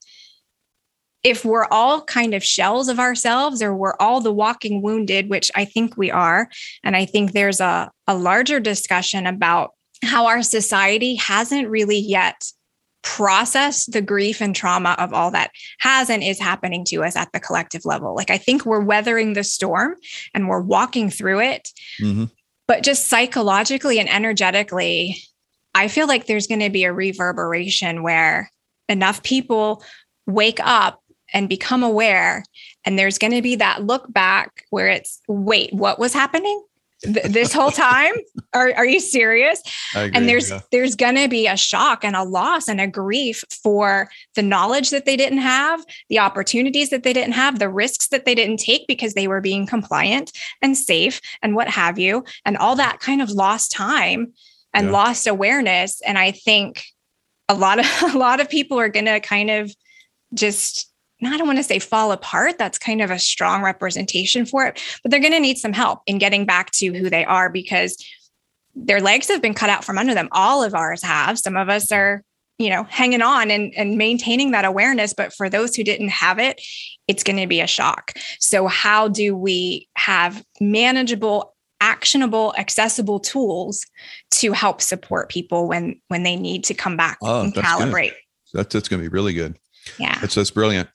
[1.23, 5.51] if we're all kind of shells of ourselves or we're all the walking wounded, which
[5.55, 6.49] I think we are,
[6.83, 12.51] and I think there's a, a larger discussion about how our society hasn't really yet
[13.03, 17.33] processed the grief and trauma of all that has and is happening to us at
[17.33, 18.15] the collective level.
[18.15, 19.97] Like I think we're weathering the storm
[20.35, 21.69] and we're walking through it.
[22.01, 22.25] Mm-hmm.
[22.67, 25.23] But just psychologically and energetically,
[25.75, 28.51] I feel like there's going to be a reverberation where
[28.89, 29.83] enough people
[30.27, 31.01] wake up
[31.33, 32.45] and become aware.
[32.85, 36.63] And there's going to be that look back where it's, wait, what was happening?
[37.03, 38.13] Th- this whole time
[38.53, 39.63] are, are you serious
[39.95, 40.61] agree, and there's yeah.
[40.71, 44.91] there's going to be a shock and a loss and a grief for the knowledge
[44.91, 48.59] that they didn't have the opportunities that they didn't have the risks that they didn't
[48.59, 53.01] take because they were being compliant and safe and what have you and all that
[53.01, 54.33] kind of lost time
[54.75, 54.93] and yeah.
[54.93, 56.85] lost awareness and i think
[57.49, 59.75] a lot of a lot of people are going to kind of
[60.35, 60.90] just
[61.25, 62.59] I don't want to say fall apart.
[62.59, 66.01] That's kind of a strong representation for it, but they're going to need some help
[66.07, 67.97] in getting back to who they are because
[68.75, 70.29] their legs have been cut out from under them.
[70.33, 71.39] All of ours have.
[71.39, 72.23] Some of us are,
[72.59, 75.13] you know, hanging on and, and maintaining that awareness.
[75.13, 76.61] But for those who didn't have it,
[77.09, 78.13] it's going to be a shock.
[78.39, 83.85] So, how do we have manageable, actionable, accessible tools
[84.33, 88.15] to help support people when when they need to come back oh, and calibrate?
[88.53, 89.59] That's that's going to be really good.
[89.99, 90.89] Yeah, that's that's brilliant.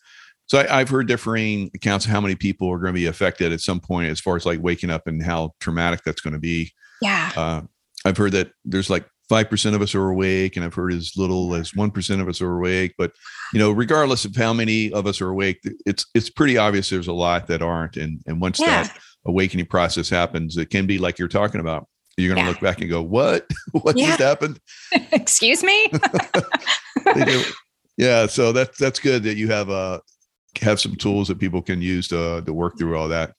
[0.48, 3.52] So I, have heard differing accounts of how many people are going to be affected
[3.52, 6.40] at some point, as far as like waking up and how traumatic that's going to
[6.40, 6.72] be.
[7.02, 7.32] Yeah.
[7.36, 7.62] Uh,
[8.06, 11.56] I've heard that there's like 5% of us are awake and i've heard as little
[11.56, 13.12] as 1% of us are awake but
[13.54, 17.08] you know regardless of how many of us are awake it's it's pretty obvious there's
[17.08, 18.84] a lot that aren't and and once yeah.
[18.84, 22.50] that awakening process happens it can be like you're talking about you're going to yeah.
[22.50, 24.08] look back and go what what yeah.
[24.08, 24.60] just happened
[25.12, 25.92] excuse me
[27.98, 30.00] yeah so that's that's good that you have uh
[30.60, 33.34] have some tools that people can use to to work through all that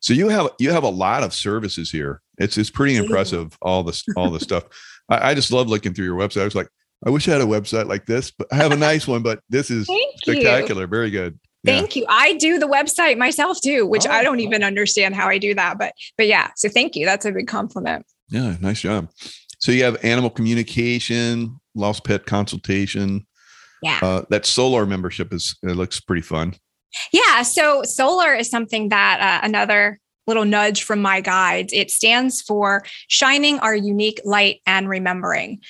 [0.00, 3.82] so you have you have a lot of services here it's it's pretty impressive all
[3.82, 4.64] this all the stuff
[5.08, 6.68] I, I, just love looking through your website i was like
[7.06, 9.40] i wish i had a website like this but i have a nice one but
[9.48, 10.88] this is spectacular you.
[10.88, 12.04] very good Thank you.
[12.08, 15.54] I do the website myself too, which oh, I don't even understand how I do
[15.54, 15.78] that.
[15.78, 17.06] But but yeah, so thank you.
[17.06, 18.04] That's a big compliment.
[18.28, 19.10] Yeah, nice job.
[19.60, 23.26] So you have animal communication, lost pet consultation.
[23.82, 23.98] Yeah.
[24.02, 26.54] Uh, that solar membership is it looks pretty fun.
[27.12, 27.42] Yeah.
[27.42, 31.72] So solar is something that uh, another little nudge from my guides.
[31.72, 35.60] It stands for shining our unique light and remembering.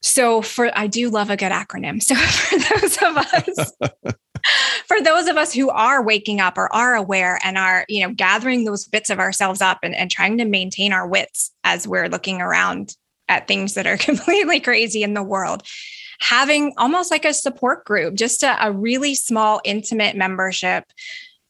[0.00, 2.02] So for I do love a good acronym.
[2.02, 3.72] So for those of us
[4.86, 8.14] for those of us who are waking up or are aware and are, you know,
[8.14, 12.08] gathering those bits of ourselves up and, and trying to maintain our wits as we're
[12.08, 12.94] looking around
[13.28, 15.62] at things that are completely crazy in the world,
[16.20, 20.84] having almost like a support group, just a, a really small, intimate membership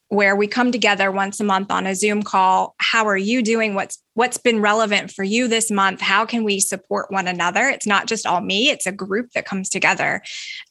[0.08, 2.74] where we come together once a month on a Zoom call.
[2.78, 3.74] How are you doing?
[3.74, 6.00] What's what's been relevant for you this month?
[6.00, 7.68] How can we support one another?
[7.68, 10.22] It's not just all me, it's a group that comes together.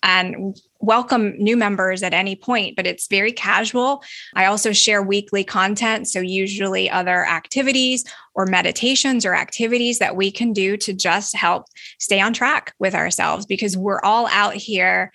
[0.01, 4.03] And welcome new members at any point, but it's very casual.
[4.35, 6.07] I also share weekly content.
[6.07, 8.03] So, usually other activities
[8.35, 11.65] or meditations or activities that we can do to just help
[11.99, 15.11] stay on track with ourselves because we're all out here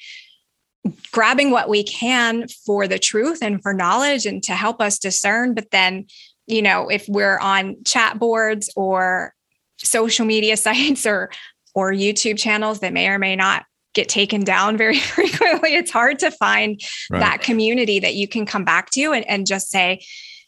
[1.12, 5.54] grabbing what we can for the truth and for knowledge and to help us discern.
[5.54, 6.06] But then,
[6.46, 9.34] you know, if we're on chat boards or
[9.78, 11.30] social media sites or
[11.74, 13.64] or YouTube channels that may or may not
[13.94, 17.20] get taken down very frequently, it's hard to find right.
[17.20, 20.04] that community that you can come back to and, and just say,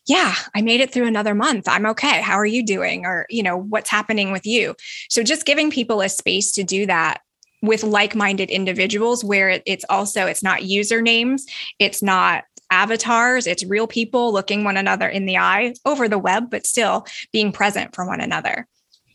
[0.06, 1.66] yeah, I made it through another month.
[1.66, 2.20] I'm okay.
[2.20, 3.06] How are you doing?
[3.06, 4.74] Or, you know, what's happening with you?
[5.08, 7.20] So just giving people a space to do that
[7.64, 11.42] with like-minded individuals where it's also it's not usernames
[11.78, 16.50] it's not avatars it's real people looking one another in the eye over the web
[16.50, 18.66] but still being present for one another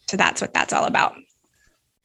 [0.10, 1.14] so that's what that's all about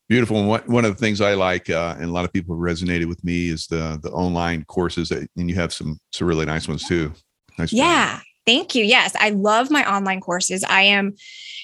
[0.09, 3.07] beautiful and one of the things i like uh, and a lot of people resonated
[3.07, 6.69] with me is the the online courses that, and you have some some really nice
[6.69, 7.13] ones too
[7.59, 8.23] nice yeah job.
[8.47, 11.15] thank you yes i love my online courses i am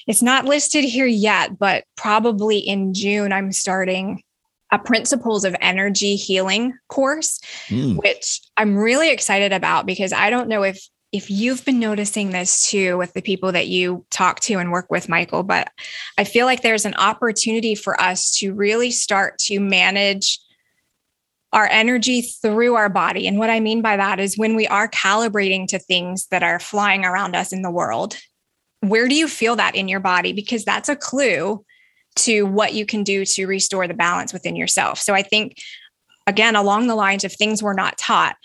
[0.07, 4.21] it's not listed here yet but probably in june i'm starting
[4.73, 7.97] a principles of energy healing course mm.
[7.97, 12.69] which i'm really excited about because i don't know if if you've been noticing this
[12.69, 15.69] too with the people that you talk to and work with michael but
[16.17, 20.39] i feel like there's an opportunity for us to really start to manage
[21.53, 24.87] our energy through our body and what i mean by that is when we are
[24.87, 28.17] calibrating to things that are flying around us in the world
[28.79, 31.63] where do you feel that in your body because that's a clue
[32.15, 34.99] to what you can do to restore the balance within yourself.
[34.99, 35.57] So I think,
[36.27, 38.35] again, along the lines of things we're not taught,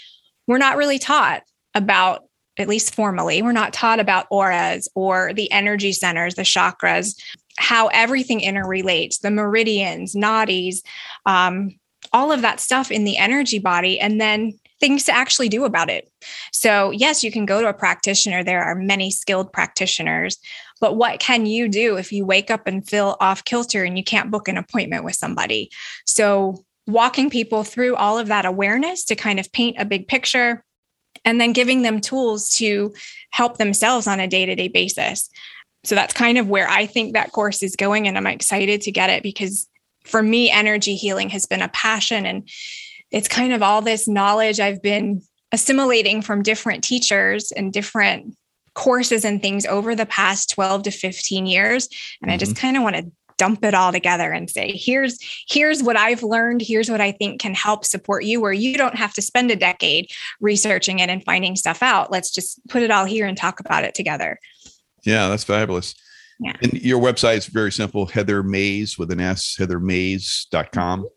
[0.47, 1.43] we're not really taught
[1.75, 2.23] about,
[2.59, 7.21] at least formally, we're not taught about auras or the energy centers, the chakras,
[7.59, 10.79] how everything interrelates, the meridians, nadis,
[11.27, 11.71] um,
[12.13, 13.99] all of that stuff in the energy body.
[13.99, 16.11] And then things to actually do about it.
[16.53, 18.45] So, yes, you can go to a practitioner.
[18.45, 20.39] There are many skilled practitioners,
[20.81, 24.05] but what can you do if you wake up and feel off kilter and you
[24.05, 25.71] can't book an appointment with somebody?
[26.05, 30.63] So, walking people through all of that awareness to kind of paint a big picture
[31.27, 32.95] and then giving them tools to
[33.31, 35.29] help themselves on a day to day basis.
[35.85, 38.09] So, that's kind of where I think that course is going.
[38.09, 39.69] And I'm excited to get it because
[40.05, 42.49] for me, energy healing has been a passion and
[43.11, 48.37] it's kind of all this knowledge I've been assimilating from different teachers and different
[48.75, 51.89] courses and things over the past 12 to 15 years
[52.21, 52.35] and mm-hmm.
[52.35, 52.61] i just mm-hmm.
[52.61, 55.19] kind of want to dump it all together and say here's
[55.49, 58.97] here's what i've learned here's what i think can help support you where you don't
[58.97, 62.91] have to spend a decade researching it and finding stuff out let's just put it
[62.91, 64.39] all here and talk about it together
[65.05, 65.95] yeah that's fabulous
[66.39, 66.53] yeah.
[66.63, 71.09] And your website is very simple Heather Mays with an S, heathermays.com.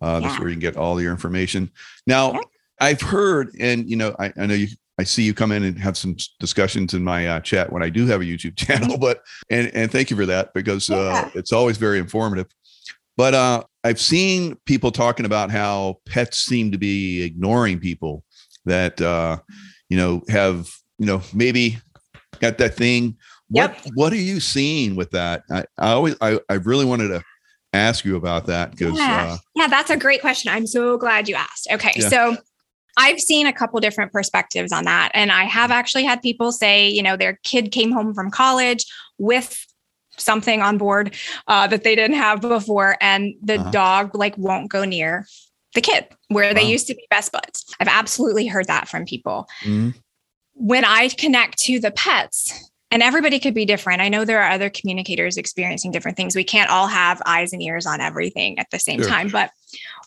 [0.00, 1.70] Uh, that's where you can get all your information.
[2.06, 2.40] Now, yeah.
[2.80, 4.68] I've heard, and you know, I, I, know you.
[5.02, 7.88] I see you come in and have some discussions in my uh, chat when I
[7.88, 11.30] do have a YouTube channel, but and and thank you for that because uh, yeah.
[11.34, 12.46] it's always very informative.
[13.16, 18.22] But uh, I've seen people talking about how pets seem to be ignoring people
[18.64, 19.38] that uh,
[19.88, 21.78] you know have you know maybe
[22.38, 23.16] got that thing.
[23.48, 23.92] What yep.
[23.94, 25.42] what are you seeing with that?
[25.50, 27.24] I, I always I, I really wanted to
[27.72, 29.32] ask you about that because yeah.
[29.32, 30.52] uh, yeah, that's a great question.
[30.52, 31.66] I'm so glad you asked.
[31.72, 32.08] Okay, Yeah.
[32.08, 32.36] so
[32.96, 36.88] I've seen a couple different perspectives on that, and I have actually had people say,
[36.88, 38.84] you know, their kid came home from college
[39.18, 39.64] with
[40.18, 41.14] something on board
[41.48, 43.70] uh, that they didn't have before, and the Uh-huh.
[43.70, 45.26] dog like won't go near
[45.74, 47.64] the kid where they used to be best buds.
[47.80, 49.48] I've absolutely heard that from people.
[49.62, 49.94] mhm,
[50.54, 54.00] when I connect to the pets, and everybody could be different.
[54.02, 56.36] I know there are other communicators experiencing different things.
[56.36, 59.08] We can't all have eyes and ears on everything at the same Sure.
[59.08, 59.28] time.
[59.28, 59.50] But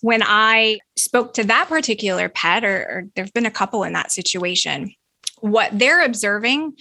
[0.02, 3.94] when I spoke to that particular pet, or, or there have been a couple in
[3.94, 4.94] that situation,
[5.40, 6.78] what they're observing,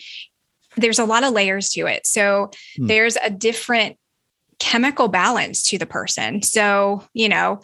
[0.76, 2.06] there's a lot of layers to it.
[2.06, 2.86] So Hmm.
[2.86, 3.96] there's a different
[4.58, 6.42] chemical balance to the person.
[6.42, 7.60] So, you know,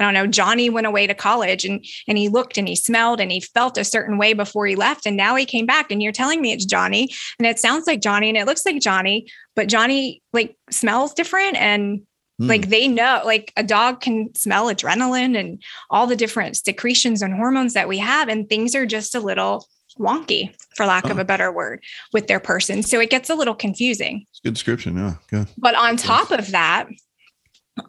[0.00, 3.20] I don't know, Johnny went away to college and and he looked and he smelled
[3.20, 6.02] and he felt a certain way before he left and now he came back and
[6.02, 9.26] you're telling me it's Johnny and it sounds like Johnny and it looks like Johnny,
[9.54, 12.00] but Johnny like smells different and
[12.38, 17.20] hmm, like they know like a dog can smell adrenaline and all the different secretions
[17.22, 21.18] and hormones that we have and things are just a little wonky for lack of
[21.18, 21.20] Oh.
[21.20, 21.82] a better word
[22.14, 22.82] with their person.
[22.82, 24.24] So it gets a little confusing.
[24.30, 24.96] it's good description.
[24.96, 25.48] Yeah, good.
[25.58, 26.86] But on top of that,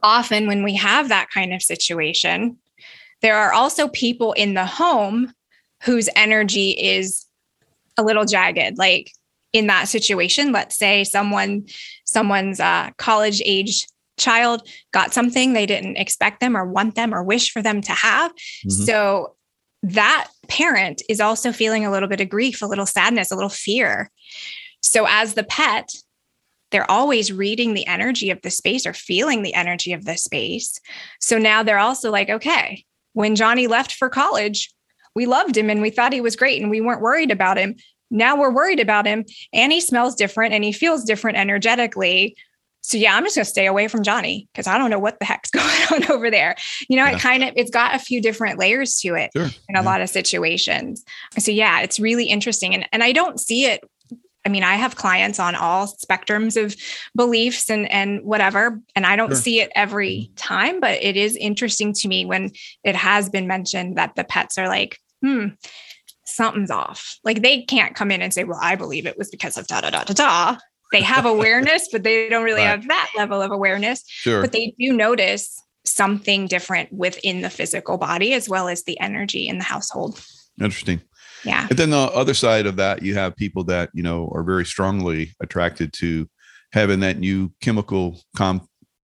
[0.03, 2.57] often when we have that kind of situation,
[3.21, 5.33] there are also people in the home
[5.83, 7.25] whose energy is
[7.97, 8.77] a little jagged.
[8.77, 9.11] Like
[9.53, 11.65] in that situation, let's say someone,
[12.05, 13.85] someone's uh, college age
[14.17, 17.91] child got something they didn't expect them or want them or wish for them to
[17.91, 18.31] have.
[18.65, 18.85] Mhm.
[18.85, 19.35] So
[19.83, 23.49] that parent is also feeling a little bit of grief, a little sadness, a little
[23.49, 24.11] fear.
[24.81, 25.89] So as the pet,
[26.71, 30.79] they're always reading the energy of the space or feeling the energy of the space.
[31.19, 34.73] So now they're also like, okay, when Johnny left for college,
[35.15, 37.75] we loved him and we thought he was great and we weren't worried about him.
[38.09, 42.35] Now we're worried about him and he smells different and he feels different energetically.
[42.83, 45.19] So yeah, I'm just going to stay away from Johnny because I don't know what
[45.19, 46.55] the heck's going on over there.
[46.89, 47.15] You know, Yeah.
[47.17, 49.45] it kind of it's got a few different layers to it Sure.
[49.69, 49.81] in a Yeah.
[49.81, 51.03] lot of situations.
[51.37, 53.81] So yeah, it's really interesting and and I don't see it
[54.45, 56.75] I mean, I have clients on all spectrums of
[57.15, 59.35] beliefs and and whatever, and I don't Sure.
[59.35, 62.51] see it every time, but it is interesting to me when
[62.83, 65.47] it has been mentioned that the pets are like, hmm,
[66.25, 67.17] something's off.
[67.23, 69.81] Like they can't come in and say, well, I believe it was because of da
[69.81, 70.57] da da da da.
[70.91, 72.69] They have awareness, but they don't really Right.
[72.69, 74.03] have that level of awareness.
[74.07, 74.41] Sure.
[74.41, 79.47] But they do notice something different within the physical body as well as the energy
[79.47, 80.23] in the household.
[80.63, 81.01] Interesting.
[81.43, 81.65] Yeah.
[81.69, 84.65] And then the other side of that, you have people that you know are very
[84.65, 86.29] strongly attracted to
[86.73, 88.67] having that new chemical com-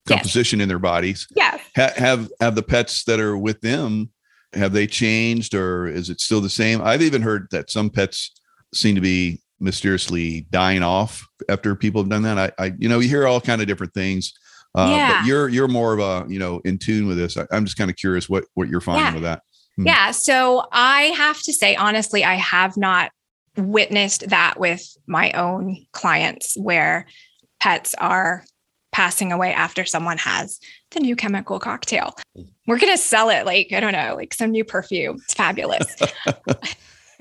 [0.08, 0.18] Yes.
[0.20, 1.26] composition in their bodies.
[1.36, 1.58] Yeah.
[1.76, 4.10] Ha- have have the pets that are with them
[4.54, 6.80] have they changed or is it still the same?
[6.82, 8.32] I've even heard that some pets
[8.74, 12.38] seem to be mysteriously dying off after people have done that.
[12.58, 14.32] I, I you know, you hear all kind of different things.
[14.74, 15.18] Uh, Yeah.
[15.20, 17.36] but you're you're more of a you know in tune with this.
[17.36, 19.14] I, I'm just kind of curious what what you're finding Yeah.
[19.14, 19.42] with that.
[19.76, 19.86] Hmm.
[19.86, 20.10] Yeah.
[20.10, 23.10] So I have to say, honestly, I have not
[23.56, 27.06] witnessed that with my own clients where
[27.60, 28.44] pets are
[28.92, 30.58] passing away after someone has
[30.90, 32.14] the new chemical cocktail.
[32.66, 35.16] We're going to sell it like, I don't know, like some new perfume.
[35.24, 35.94] It's fabulous.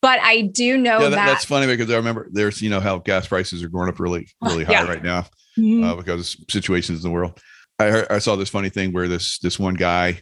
[0.00, 1.26] but I do know yeah, that, that.
[1.26, 4.28] that's funny because I remember there's you know how gas prices are going up really
[4.40, 4.86] really high Yeah.
[4.86, 5.26] right now
[5.58, 5.84] Mhm.
[5.84, 7.38] uh, because of situations in the world.
[7.80, 10.20] I heard, I saw this funny thing where this this one guy,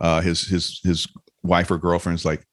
[0.00, 1.06] uh, his his his
[1.42, 2.44] wife or girlfriend's like,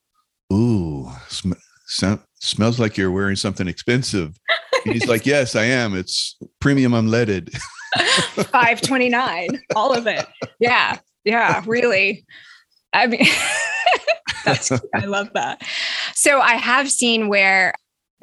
[0.54, 1.54] "Ooh, sm-
[1.88, 4.38] sm- smells like you're wearing something expensive."
[4.86, 5.96] And he's like, "Yes, I am.
[5.96, 7.58] It's premium unleaded."
[7.98, 10.26] 529 all of it
[10.60, 12.26] yeah yeah really
[12.94, 13.26] i mean
[14.46, 15.62] that's i love that
[16.14, 17.74] so i have seen where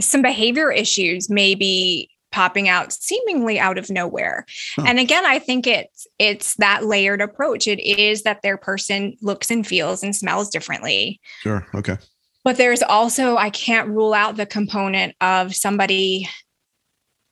[0.01, 4.85] some behavior issues may be popping out seemingly out of nowhere Huh.
[4.89, 9.53] and again i think it's it's that layered approach it is that their person looks
[9.53, 11.64] and feels and smells differently Sure.
[11.74, 11.97] Okay.
[12.43, 16.28] but there's also i can't rule out the component of somebody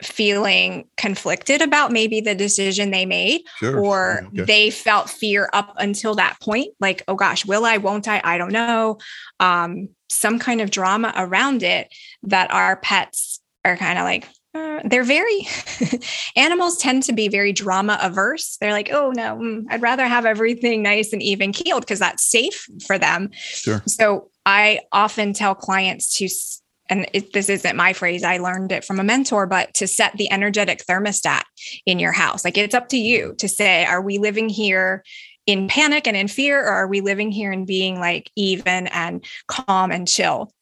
[0.03, 3.79] feeling conflicted about maybe the decision they made Sure.
[3.79, 4.43] or Okay.
[4.45, 8.37] they felt fear up until that point like oh gosh will i won't i i
[8.39, 8.99] don't know
[9.41, 11.89] um some kind of drama around it
[12.25, 15.47] that our pets are kind of like uh, they're very
[16.37, 18.59] animals tend to be very drama averse.
[18.61, 22.25] They're like oh no mm, i'd rather have everything nice and even keeled because that's
[22.25, 23.31] safe for them.
[23.33, 23.83] Sure.
[23.87, 26.29] so i often tell clients to
[26.89, 30.13] and it, this isn't my phrase i learned it from a mentor but to set
[30.17, 31.43] the energetic thermostat
[31.87, 32.45] in your house.
[32.45, 35.03] Like it's up to you to say are we living here
[35.47, 39.25] in panic and in fear or are we living here and being like even and
[39.49, 40.53] calm and chill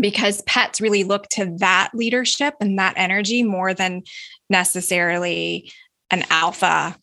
[0.00, 4.02] because pets really look to that leadership and that energy more than
[4.48, 5.72] necessarily
[6.10, 6.96] an alpha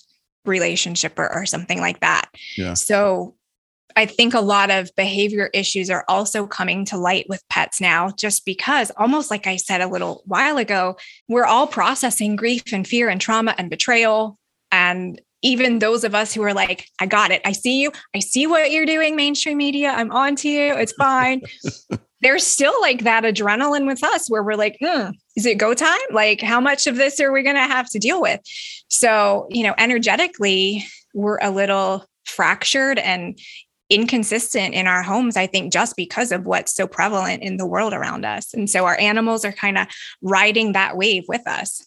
[0.45, 2.29] relationship or, or something like that.
[2.57, 2.73] Yeah.
[2.73, 3.35] So
[3.95, 8.11] I think a lot of behavior issues are also coming to light with pets now,
[8.11, 12.87] just because, almost like I said a little while ago, we're all processing grief and
[12.87, 14.37] fear and trauma and betrayal.
[14.71, 17.41] And even those of us who are like, I got it.
[17.43, 17.91] I see you.
[18.15, 19.89] I see what you're doing, mainstream media.
[19.89, 20.75] I'm on to you.
[20.75, 21.41] It's fine.
[22.21, 25.97] There's still like that adrenaline with us where we're like, hmm, is it go time?
[26.11, 28.39] Like, how much of this are we going to have to deal with?
[28.89, 33.37] So, you know, energetically, we're a little fractured and
[33.89, 37.93] inconsistent in our homes, I think, just because of what's so prevalent in the world
[37.93, 38.53] around us.
[38.53, 39.87] And so our animals are kind of
[40.21, 41.85] riding that wave with us.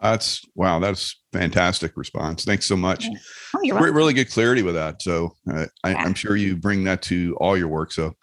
[0.00, 0.80] That's wow.
[0.80, 2.44] That's fantastic response.
[2.44, 3.06] Thanks so much.
[3.54, 5.02] Oh, you're Re- really good clarity with that.
[5.02, 5.98] So uh, I, Yeah.
[5.98, 7.92] I'm sure you bring that to all your work.
[7.92, 8.14] So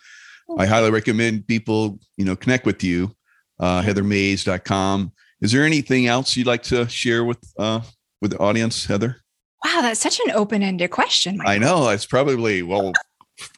[0.57, 3.15] I highly recommend people, you know, connect with you,
[3.59, 5.11] uh, heathermays.com.
[5.41, 7.81] Is there anything else you'd like to share with, uh,
[8.21, 9.17] with the audience, Heather?
[9.65, 11.37] Wow, that's such an open-ended question.
[11.37, 11.47] Mike.
[11.47, 12.93] I know it's probably, well,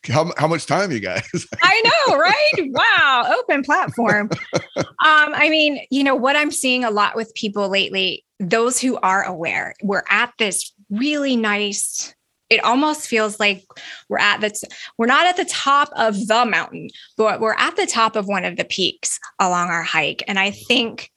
[0.05, 1.27] how, how much time you guys?
[1.61, 2.71] I know, right?
[2.71, 4.29] wow, open platform.
[4.75, 8.97] um, I mean, you know, what I'm seeing a lot with people lately, those who
[8.97, 12.13] are aware, we're at this really nice.
[12.53, 13.65] It almost feels like
[14.09, 14.51] we're at the
[14.97, 18.45] we're not at the top of the mountain, but we're at the top of one
[18.45, 20.23] of the peaks along our hike.
[20.27, 21.09] And I think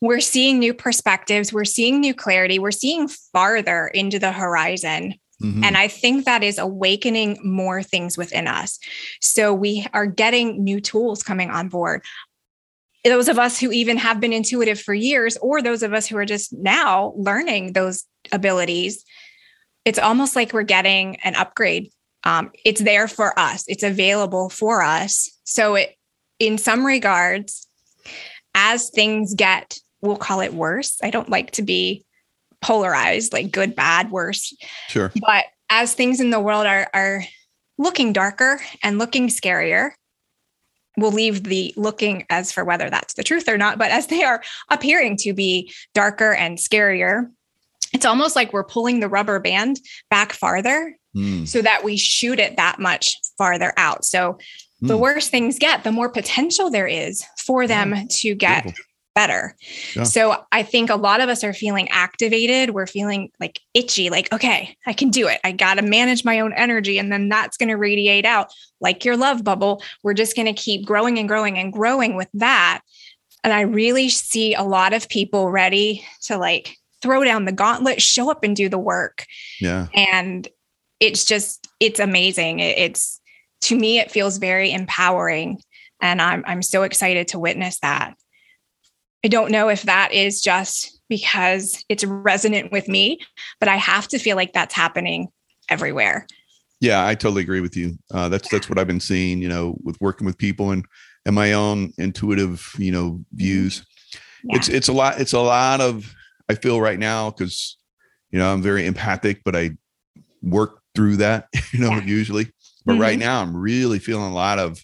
[0.00, 5.14] we're seeing new perspectives, we're seeing new clarity, we're seeing farther into the horizon.
[5.40, 5.64] Mhm.
[5.64, 8.78] And I think that is awakening more things within us.
[9.20, 12.02] So we are getting new tools coming on board.
[13.04, 16.16] Those of us who even have been intuitive for years, or those of us who
[16.16, 19.04] are just now learning those abilities,
[19.84, 21.90] it's almost like we're getting an upgrade.
[22.24, 25.30] Um, it's there for us, it's available for us.
[25.44, 25.94] So, it,
[26.38, 27.66] in some regards,
[28.54, 30.98] as things get, we'll call it worse.
[31.02, 32.04] I don't like to be
[32.60, 34.56] polarized, like good, bad, worse.
[34.88, 35.12] Sure.
[35.20, 37.24] But as things in the world are are
[37.78, 39.90] looking darker and looking scarier,
[40.96, 43.78] we'll leave the looking as for whether that's the truth or not.
[43.78, 47.30] But as they are appearing to be darker and scarier,
[47.94, 49.80] it's almost like we're pulling the rubber band
[50.10, 51.46] back farther Mm.
[51.46, 54.04] so that we shoot it that much farther out.
[54.04, 54.36] So
[54.80, 55.00] the Mm.
[55.00, 58.84] worse things get, the more potential there is for them to get Beautiful.
[59.14, 59.56] better.
[59.94, 60.02] Yeah.
[60.02, 62.70] So I think a lot of us are feeling activated.
[62.70, 65.38] We're feeling like itchy, like, okay, I can do it.
[65.44, 66.98] I got to manage my own energy.
[66.98, 68.48] And then that's going to radiate out
[68.80, 69.84] like your love bubble.
[70.02, 72.80] We're just going to keep growing and growing and growing with that.
[73.44, 78.00] And I really see a lot of people ready to like throw down the gauntlet,
[78.00, 79.26] show up and do the work.
[79.60, 79.88] Yeah.
[79.92, 80.48] And
[81.00, 82.60] it's just, it's amazing.
[82.60, 83.20] It's,
[83.60, 85.60] to me, it feels very empowering.
[86.00, 88.14] And I'm, I'm so excited to witness that.
[89.22, 93.18] I don't know if that is just because it's resonant with me,
[93.60, 95.28] but I have to feel like that's happening
[95.68, 96.26] everywhere.
[96.80, 97.98] Yeah, I totally agree with you.
[98.12, 100.84] Uh, that's that's what I've been seeing, you know, with working with people and
[101.26, 103.84] and my own intuitive, you know, views.
[104.44, 104.56] Yeah.
[104.56, 105.20] It's it's a lot.
[105.20, 106.14] It's a lot of
[106.48, 107.76] I feel right now because
[108.30, 109.70] you know I'm very empathic, but I
[110.42, 112.02] work through that, you know, Yeah.
[112.04, 112.50] usually.
[112.86, 113.20] But right Mhm.
[113.20, 114.78] now I'm really feeling a lot of,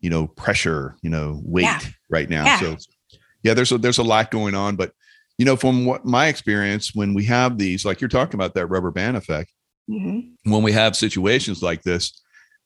[0.00, 1.80] you know, pressure, you know, weight Yeah.
[2.10, 2.44] right now.
[2.46, 2.58] Yeah.
[2.60, 2.76] So
[3.42, 4.92] yeah, there's a there's a lot going on, but
[5.36, 8.66] you know, from what my experience, when we have these, like you're talking about that
[8.66, 9.52] rubber band effect
[9.90, 10.30] Mhm.
[10.44, 12.12] when we have situations like this,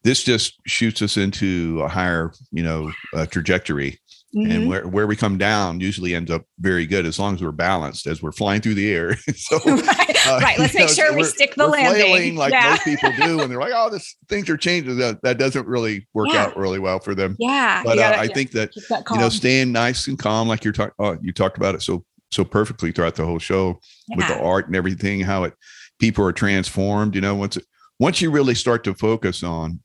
[0.05, 3.99] this just shoots us into a higher, you know, uh, trajectory.
[4.37, 4.51] Mhm.
[4.55, 7.51] And where, where we come down usually ends up very good as long as we're
[7.51, 9.17] balanced as we're flying through the air.
[9.35, 10.59] so right, uh, right.
[10.59, 12.37] Let's make know, sure we stick the landing.
[12.37, 12.71] like yeah.
[12.71, 16.07] most people do, and they're like, "Oh, this things are changing." That, that doesn't really
[16.13, 16.45] work Yeah.
[16.45, 17.37] out really well for them.
[17.39, 17.83] yeah.
[17.83, 20.63] But uh, gotta- I yeah, think that that you know, staying nice and calm, like
[20.63, 23.81] you're talking, oh, you talked about it so so perfectly throughout the whole show
[24.15, 25.55] with the art and everything, how it
[26.01, 27.15] people are transformed.
[27.15, 27.65] You know, once it,
[27.99, 29.81] once you really start to focus on,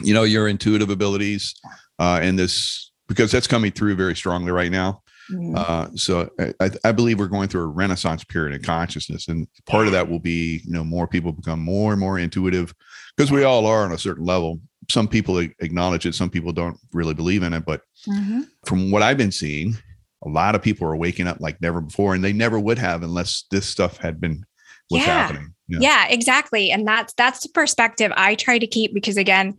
[0.00, 1.52] you know, your intuitive abilities,
[1.98, 5.02] uh, and this because that's coming through very strongly right now.
[5.32, 5.56] Mhm.
[5.56, 6.30] Uh, so
[6.60, 10.08] I- I, believe we're going through a renaissance period in consciousness, and part of that
[10.08, 12.72] will be, you know, more people become more and more intuitive
[13.16, 14.60] because we all are on a certain level.
[14.88, 18.46] Some people acknowledge it, some people don't really believe in it, but Mhm.
[18.64, 19.76] from what I've been seeing,
[20.24, 23.02] a lot of people are waking up like never before, and they never would have
[23.02, 24.44] unless this stuff had been
[24.88, 25.26] what's Yeah.
[25.26, 25.54] happening.
[25.68, 25.78] Yeah.
[25.80, 29.54] yeah exactly and that's that's the perspective i try to keep because again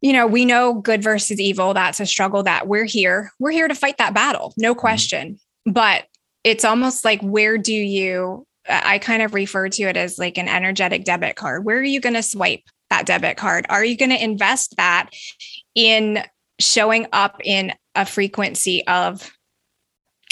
[0.00, 1.74] you know we know good versus evil.
[1.74, 3.32] That's a struggle that we're here.
[3.38, 4.80] We're here to fight that battle no mm-hmm.
[4.80, 5.38] question.
[5.64, 6.04] But
[6.44, 10.38] it's almost like where do you i I kind of refer to it as like
[10.38, 11.64] an energetic debit card.
[11.64, 13.66] Where are you going to swipe that debit card?
[13.68, 15.10] Are you going to invest that
[15.74, 16.22] in
[16.58, 19.30] showing up in a frequency of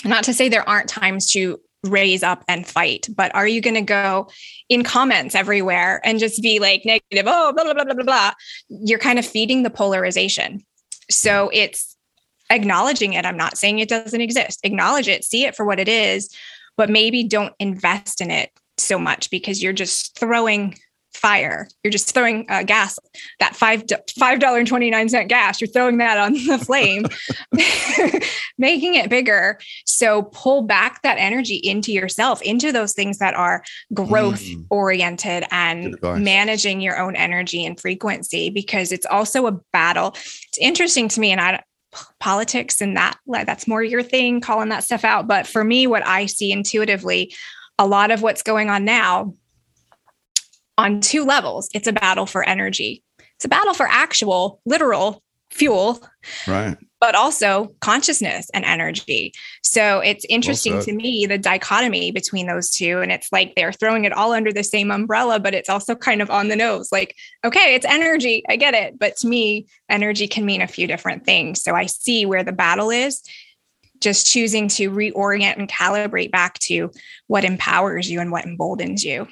[0.04, 3.74] not to say there aren't times to raise up and fight but are you going
[3.74, 4.28] to go
[4.68, 8.32] in comments everywhere and just be like negative oh blah blah blah blah blah blah?
[8.68, 10.64] you're kind of feeding the polarization.
[11.10, 11.96] So it's
[12.50, 13.26] acknowledging it.
[13.26, 14.60] I'm not saying it doesn't exist.
[14.64, 16.34] Acknowledge it see it for what it is
[16.76, 20.76] but maybe don't invest in it so much because you're just throwing
[21.14, 21.68] fire.
[21.82, 22.98] You're just throwing uh, gas,
[23.40, 23.84] that five
[24.18, 25.60] five dollar and twenty nine cent gas.
[25.60, 27.04] You're throwing that on the flame,
[28.58, 29.58] making it bigger.
[29.86, 33.62] So pull back that energy into yourself, into those things that are
[33.92, 34.66] growth mm.
[34.70, 38.50] oriented and managing your own energy and frequency.
[38.50, 40.08] Because it's also a battle.
[40.48, 41.62] It's interesting to me, and I
[42.18, 46.04] politics and that that's more your thing calling that stuff out but for me what
[46.04, 47.32] i see intuitively
[47.78, 49.32] a lot of what's going on now
[50.78, 51.68] on two levels.
[51.74, 53.02] It's a battle for energy.
[53.36, 56.02] It's a battle for actual, literal fuel.
[56.46, 56.76] Right.
[57.00, 59.34] But also consciousness and energy.
[59.62, 63.00] So it's interesting well to me the dichotomy between those two.
[63.00, 66.22] And it's like they're throwing it all under the same umbrella, but it's also kind
[66.22, 66.90] of on the nose.
[66.90, 67.14] Like,
[67.44, 68.42] okay, it's energy.
[68.48, 68.98] I get it.
[68.98, 71.62] But to me, energy can mean a few different things.
[71.62, 73.22] So I see where the battle is
[74.00, 76.90] just choosing to reorient and calibrate back to
[77.26, 79.28] what empowers you and what emboldens you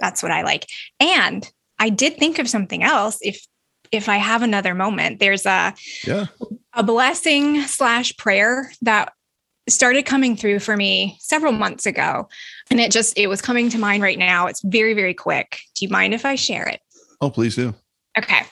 [0.00, 0.66] that's what I like.
[0.98, 1.48] And
[1.78, 3.18] I did think of something else.
[3.22, 3.44] If
[3.92, 5.74] if I have another moment, there's a
[6.06, 6.26] yeah
[6.74, 9.12] a blessing slash prayer that
[9.68, 12.28] started coming through for me several months ago.
[12.70, 14.46] And it just it was coming to mind right now.
[14.46, 15.58] It's very, very quick.
[15.76, 16.80] Do you mind if I share it?
[17.20, 17.74] Oh, please do.
[18.18, 18.42] Okay.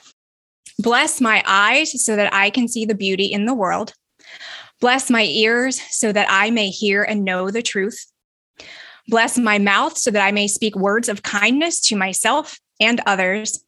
[0.77, 3.93] Bless my eyes so that I can see the beauty in the world.
[4.79, 8.05] Bless my ears so that I may hear and know the truth.
[9.09, 13.63] Bless my mouth so that I may speak words of kindness to myself and others.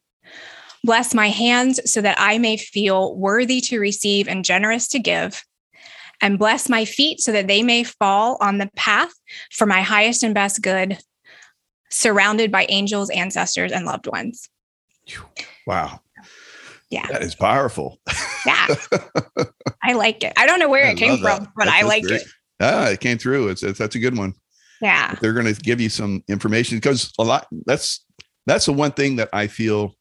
[0.84, 5.44] Bless my hands so that I may feel worthy to receive and generous to give.
[6.22, 9.12] And bless my feet so that they may fall on the path
[9.52, 11.00] for my highest and best good,
[11.89, 14.48] surrounded by angels, ancestors, and loved ones.
[15.66, 16.02] Wow.
[16.92, 17.08] Yeah.
[17.08, 18.00] That is powerful.
[18.46, 18.68] yeah.
[19.84, 20.34] I like it.
[20.38, 22.22] I don't know where I it came from, but that's, I like great.
[22.22, 22.28] it.
[22.60, 23.48] Ah, it came through.
[23.48, 24.36] It's, it's that's a good one.
[24.82, 25.15] Yeah.
[25.21, 28.05] They're going to give you some information because a lot that's
[28.45, 29.93] that's the one thing that I feel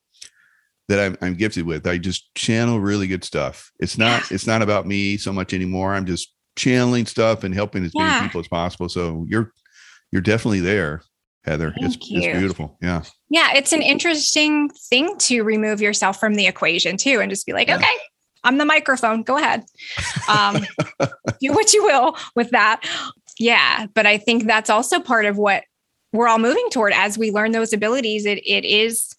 [0.89, 1.87] that I'm, I'm gifted with.
[1.87, 3.71] I just channel really good stuff.
[3.79, 4.35] It's not yeah.
[4.35, 5.95] it's not about me so much anymore.
[5.95, 8.07] I'm just channeling stuff and helping as yeah.
[8.07, 8.89] many people as possible.
[8.89, 9.53] So you're
[10.13, 11.03] you're definitely there,
[11.45, 11.73] Heather.
[11.77, 12.77] It's, it's beautiful.
[12.83, 13.03] Yeah.
[13.29, 17.53] Yeah, it's an interesting thing to remove yourself from the equation too, and just be
[17.53, 17.77] like, yeah.
[17.77, 17.95] okay,
[18.43, 19.23] I'm the microphone.
[19.23, 19.65] Go ahead.
[20.29, 20.67] Um,
[21.41, 22.83] do what you will with that.
[23.41, 23.87] Yeah.
[23.95, 25.65] But I think that's also part of what
[26.13, 28.27] we're all moving toward as we learn those abilities.
[28.27, 29.15] It, it is,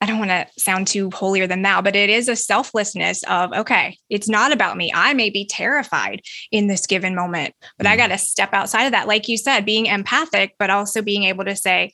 [0.00, 3.52] I don't want to sound too holier than thou, but it is a selflessness of,
[3.52, 4.90] okay, it's not about me.
[4.94, 7.92] I may be terrified in this given moment, but mm-hmm.
[7.92, 9.08] I got to step outside of that.
[9.08, 11.92] Like you said, being empathic, but also being able to say,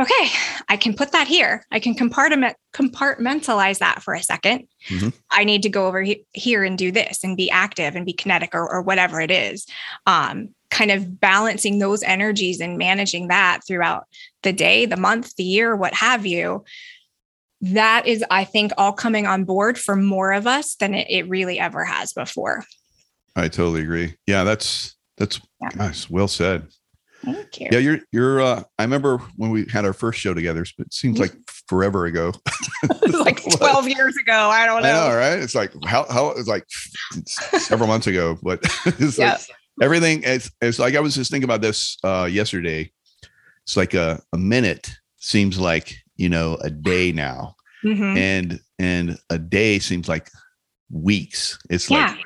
[0.00, 0.30] okay,
[0.68, 1.64] I can put that here.
[1.70, 5.08] I can compartment compartmentalize that for a 2nd mm-hmm.
[5.30, 8.14] I need to go over he- here and do this and be active and be
[8.14, 9.66] kinetic or, or whatever it is.
[10.06, 14.06] Um, kind of balancing those energies and managing that throughout
[14.42, 16.64] the day, the month, the year, what have you.
[17.60, 21.28] That is, I think, all coming on board for more of us than it, it
[21.28, 22.64] really ever has before.
[23.36, 24.16] I totally agree.
[24.26, 25.68] Yeah, that's that's yeah.
[25.76, 26.66] gosh, well said.
[27.24, 27.68] Thank you.
[27.70, 31.20] Yeah, you're you're uh I remember when we had our first show together, it seems
[31.20, 31.34] like
[31.68, 32.32] forever ago.
[33.12, 34.32] like 12 years ago.
[34.32, 34.88] I don't know.
[34.88, 35.38] I know, right?
[35.38, 36.64] It's like how how it's like
[37.60, 39.38] several months ago, but it's yep.
[39.38, 42.90] like everything it's, it's like I was just thinking about this uh yesterday.
[43.64, 47.54] It's like a, a minute seems like, you know, a day now.
[47.84, 48.16] Mm-hmm.
[48.16, 50.30] And and a day seems like
[50.90, 51.58] weeks.
[51.70, 52.08] It's yeah.
[52.08, 52.24] like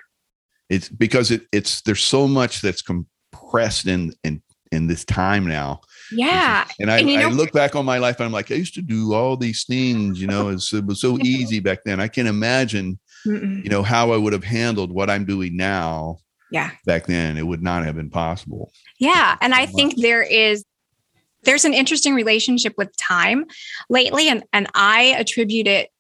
[0.69, 4.43] it's because it it's there's so much that's compressed in in
[4.73, 5.81] in this time now.
[6.13, 6.67] Yeah.
[6.79, 8.83] And I, and I look back on my life and I'm like, I used to
[8.83, 12.01] do all these things, you know, it was so easy back then.
[12.01, 13.63] I can't imagine, Mm-mm.
[13.65, 16.19] you know, how I would have handled what I'm doing now.
[16.57, 16.71] Yeah.
[16.87, 18.73] Back then, it would not have been possible.
[18.99, 19.37] Yeah.
[19.43, 20.65] And I think there is
[21.43, 23.45] there's an interesting relationship with time
[23.89, 25.91] lately and and I attribute it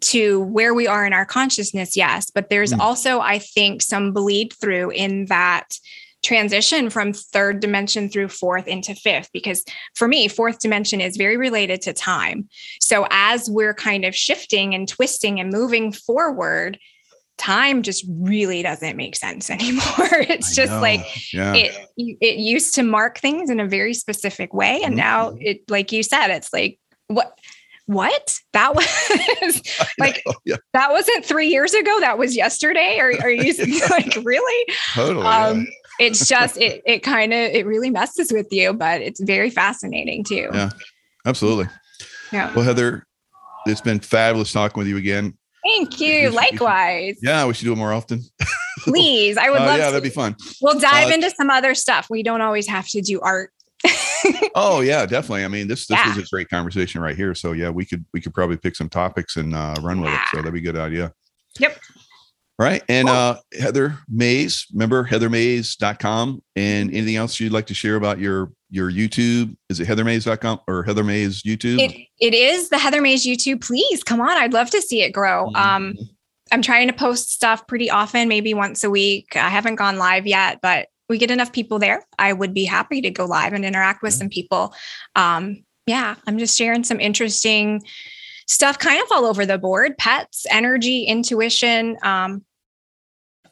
[0.00, 2.78] to where we are in our consciousness yes but there's mm.
[2.78, 5.78] also i think some bleed through in that
[6.22, 9.64] transition from third dimension through fourth into fifth because
[9.94, 12.48] for me fourth dimension is very related to time
[12.80, 16.78] so as we're kind of shifting and twisting and moving forward
[17.36, 20.80] time just really doesn't make sense anymore it's I just know.
[20.80, 21.54] like yeah.
[21.54, 24.96] it it used to mark things in a very specific way and mm-hmm.
[24.96, 26.78] now it like you said it's like
[27.08, 27.38] what
[27.86, 28.74] what that
[29.42, 29.62] was
[29.98, 30.56] like yeah.
[30.72, 33.52] that wasn't three years ago that was yesterday are, are you
[33.90, 35.66] like really totally um,
[35.98, 40.24] it's just it it kind of it really messes with you, but it's very fascinating
[40.24, 40.48] too.
[40.52, 40.70] Yeah,
[41.26, 41.68] absolutely.
[42.32, 42.52] Yeah.
[42.54, 43.06] Well, Heather,
[43.66, 45.36] it's been fabulous talking with you again.
[45.64, 46.30] Thank you.
[46.30, 47.16] Likewise.
[47.22, 48.20] Yeah, we should do it more often.
[48.80, 49.92] Please, I would Uh, love yeah, to.
[49.92, 50.36] that'd be fun.
[50.60, 52.08] We'll dive Uh, into some other stuff.
[52.10, 53.50] We don't always have to do art.
[54.56, 55.44] Oh yeah, definitely.
[55.44, 56.16] I mean, this this Yeah.
[56.16, 57.34] was a great conversation right here.
[57.34, 60.20] So yeah, we could we could probably pick some topics and uh, run with it.
[60.30, 61.12] So that'd be a good idea.
[61.58, 61.78] Yep.
[62.58, 62.82] Right.
[62.88, 63.16] And Cool.
[63.16, 68.90] uh Heather Mays, remember heathermays.com and anything else you'd like to share about your your
[68.90, 69.56] YouTube?
[69.68, 71.78] Is it heathermays.com or Heather Mays YouTube?
[71.80, 73.64] It it is the Heather Mays YouTube.
[73.64, 74.30] Please come on.
[74.30, 75.46] I'd love to see it grow.
[75.46, 75.56] Mm-hmm.
[75.56, 75.94] Um,
[76.52, 79.36] I'm trying to post stuff pretty often, maybe once a week.
[79.36, 82.04] I haven't gone live yet, but we get enough people there.
[82.18, 84.18] I would be happy to go live and interact with Yeah.
[84.18, 84.74] some people.
[85.14, 87.82] Um, yeah, I'm just sharing some interesting
[88.46, 91.96] stuff kind of all over the board pets, energy, intuition.
[92.02, 92.44] Um,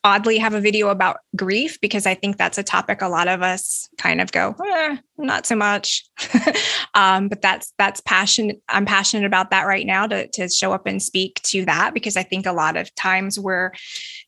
[0.05, 3.43] oddly, have a video about grief because I think that's a topic a lot of
[3.43, 6.05] us kind of go, eh, not so much.
[6.95, 8.61] um, but that's that's passion.
[8.69, 12.17] I'm passionate about that right now to to show up and speak to that because
[12.17, 13.73] I think a lot of times we're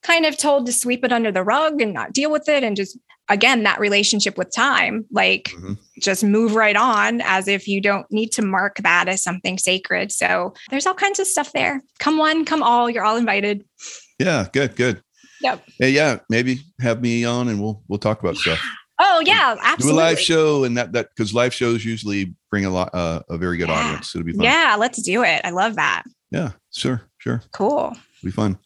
[0.02, 2.76] kind of told to sweep it under the rug and not deal with it and
[2.76, 2.98] just
[3.30, 5.78] again that relationship with time like Mhm.
[5.98, 10.12] just move right on as if you don't need to mark that as something sacred
[10.12, 13.64] so there's all kinds of stuff there come one come all you're all invited
[14.18, 15.02] Yeah, good, good.
[15.44, 15.64] Yep.
[15.78, 18.60] Hey, yeah, maybe have me on and we'll we'll talk about stuff.
[18.98, 19.98] oh yeah absolutely.
[19.98, 23.20] Do a live show and that that because live shows usually bring a lot uh,
[23.28, 23.74] a very good Yeah.
[23.74, 24.14] audience.
[24.14, 24.42] It'll be fun.
[24.44, 27.42] yeah let's do it i love that Yeah, sure, sure.
[27.52, 27.88] cool
[28.18, 28.58] It'll be fun.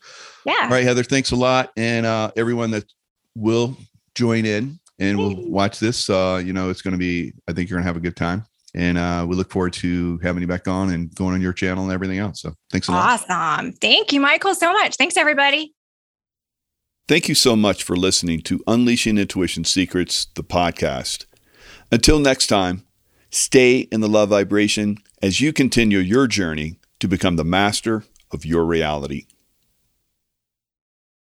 [0.46, 1.70] yeah All right, Heather, thanks a lot.
[1.76, 2.84] And uh, everyone that
[3.34, 3.76] will
[4.14, 7.68] join in and will watch this, uh, you know, it's going to be, I think
[7.70, 8.44] you're going to have a good time.
[8.74, 11.84] And uh, we look forward to having you back on and going on your channel
[11.84, 12.42] and everything else.
[12.42, 13.20] So thanks a lot.
[13.28, 15.72] awesome thank you michael so much thanks everybody
[17.08, 21.24] Thank you so much for listening to Unleashing Intuition Secrets, the podcast.
[21.90, 22.84] Until next time,
[23.30, 28.44] stay in the love vibration as you continue your journey to become the master of
[28.44, 29.24] your reality.